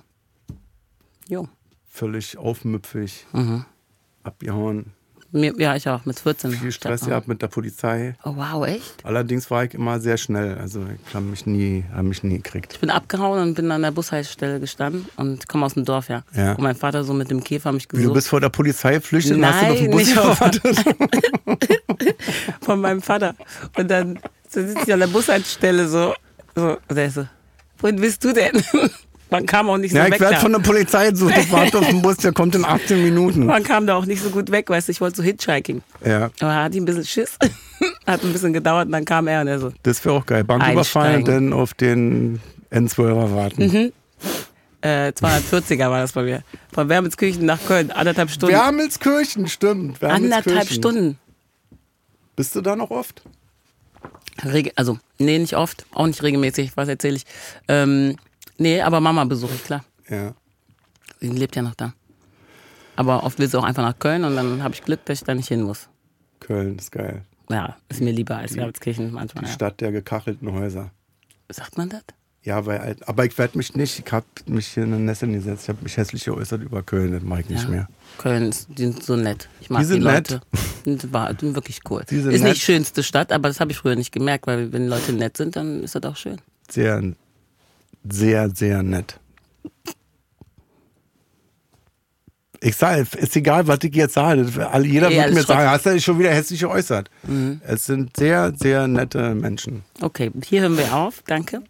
[1.26, 1.48] Jo.
[1.90, 3.26] Völlig aufmüpfig.
[3.32, 3.64] Mhm.
[4.22, 4.92] abgehauen.
[5.33, 6.53] Mir, ja, ich auch, mit 14.
[6.53, 8.14] Viel Stress gehabt mit der Polizei.
[8.24, 9.05] Oh, wow, echt?
[9.05, 10.57] Allerdings war ich immer sehr schnell.
[10.59, 12.74] Also ich habe mich nie, hab mich nie gekriegt.
[12.74, 16.22] Ich bin abgehauen und bin an der Bushaltestelle gestanden und komme aus dem Dorf, ja.
[16.35, 16.53] Ja.
[16.53, 18.14] Und mein Vater so mit dem Käfer mich Wie, du gesucht.
[18.14, 20.85] bist vor der Polizei geflüchtet und hast du auf den Bus gewartet?
[22.61, 23.35] von meinem Vater.
[23.77, 24.18] Und dann
[24.49, 26.14] so sitze ich an der Bushaltestelle so,
[26.55, 27.27] so und er so,
[27.79, 28.62] wohin bist du denn?
[29.31, 31.35] Man kam auch nicht so Ja, weg ich werde von der Polizei gesucht.
[31.37, 33.47] Ich warte auf den Bus, der kommt in 18 Minuten.
[33.47, 35.83] Man kam da auch nicht so gut weg, weißt du, ich wollte so Hitchhiking.
[36.05, 37.37] Ja, Aber er hatte ein bisschen Schiss.
[38.07, 40.45] Hat ein bisschen gedauert und dann kam er und er so, das wäre auch geil.
[40.45, 43.93] Bank überfallen und dann auf den N12er warten.
[44.81, 46.43] äh, 240er war das bei mir.
[46.72, 48.55] Von Wermelskirchen nach Köln, anderthalb Stunden.
[48.55, 50.01] Wermelskirchen, stimmt.
[50.01, 50.33] Wermelskirchen.
[50.53, 51.18] anderthalb Stunden.
[52.37, 53.22] Bist du da noch oft?
[54.45, 57.24] Reg also, nee, nicht oft, auch nicht regelmäßig, was erzähle ich.
[57.68, 58.16] Ähm,
[58.59, 59.84] nee, aber Mama besuche ich, klar.
[60.09, 60.34] Ja.
[61.20, 61.92] Sie lebt ja noch da.
[62.96, 65.24] Aber oft will sie auch einfach nach Köln und dann habe ich Glück, dass ich
[65.24, 65.88] da nicht hin muss.
[66.40, 67.22] Köln ist geil.
[67.50, 69.44] Ja, ist mir lieber als Wermelskirchen manchmal.
[69.44, 69.54] Die Ja.
[69.54, 70.90] Stadt der gekachelten Häuser.
[71.50, 72.02] Sagt man das?
[72.42, 75.26] Ja, weil, halt- aber ich werde mich nicht, ich habe mich hier in eine Nässe
[75.26, 77.68] gesetzt, ich habe mich hässlich geäußert über Köln, das mache ich nicht Ja.
[77.68, 77.88] mehr.
[78.18, 79.48] Köln, ist, die sind so nett.
[79.61, 80.40] Ich mag Die sind Leute.
[80.84, 82.04] Die sind, war- die sind wirklich cool.
[82.09, 82.50] Die sind ist nett.
[82.52, 85.57] nicht schönste Stadt, aber das habe ich früher nicht gemerkt, weil wenn Leute nett sind,
[85.57, 86.40] dann ist das auch schön.
[86.70, 87.02] Sehr,
[88.11, 89.18] sehr, sehr nett.
[92.61, 94.40] Ich sage, ist egal, was ich jetzt sage.
[94.82, 97.11] Jeder Eh, wird mir sagen, hast du dich schon wieder hässlich geäußert.
[97.66, 99.82] Es sind sehr, sehr nette Menschen.
[100.00, 101.22] Okay, hier hören wir auf.
[101.26, 101.62] Danke.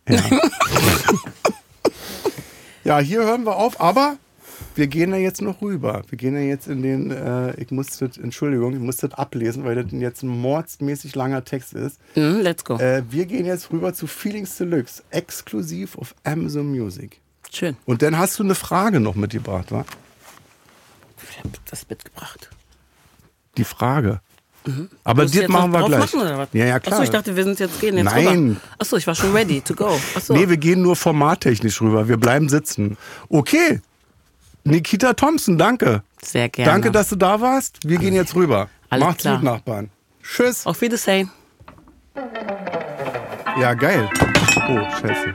[2.85, 4.17] Ja, hier hören wir auf, aber
[4.75, 6.03] wir gehen ja jetzt noch rüber.
[6.09, 9.65] Wir gehen ja jetzt in den, äh, ich muss das, Entschuldigung, ich muss das ablesen,
[9.65, 11.99] weil das jetzt ein mordsmäßig langer Text ist.
[12.15, 12.77] Mhm, let's go.
[12.79, 17.21] Äh, wir gehen jetzt rüber zu Feelings Deluxe, exklusiv auf Amazon Music.
[17.53, 17.77] Schön.
[17.87, 19.85] Und dann hast du eine Frage noch mitgebracht, wa?
[21.31, 22.51] Ich habe das mitgebracht.
[23.57, 24.21] Die Frage.
[25.05, 26.13] Aber Musst du das machen wir gleich.
[26.13, 26.49] Machen?
[26.53, 26.95] Ja, ja, klar.
[26.95, 28.27] Achso, ich dachte, wir sind jetzt gehen jetzt Nein.
[28.27, 28.61] rüber.
[28.79, 29.99] Achso, ich war schon ready to go.
[30.15, 30.35] Achso.
[30.35, 32.09] Nee, wir gehen nur formattechnisch rüber.
[32.09, 32.97] Wir bleiben sitzen.
[33.29, 33.81] Okay.
[34.67, 36.03] Nikita Thompson, danke.
[36.23, 36.71] Sehr gerne.
[36.71, 37.79] Danke, dass du da warst.
[37.85, 38.69] Wir gehen jetzt rüber.
[38.91, 39.37] Alles Macht's klar.
[39.37, 39.91] gut, Nachbarn.
[40.23, 40.67] Tschüss.
[40.67, 41.31] Auf Wiedersehen.
[43.61, 44.09] Ja, geil.
[44.69, 45.35] Oh, scheiße.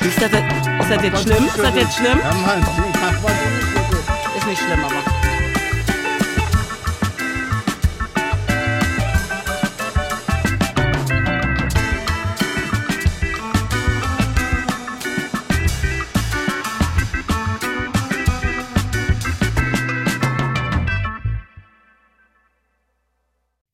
[0.00, 1.44] Ist das, ist das jetzt schlimm?
[1.46, 2.18] Ist das jetzt schlimm?
[4.36, 5.19] Ist nicht schlimm, aber.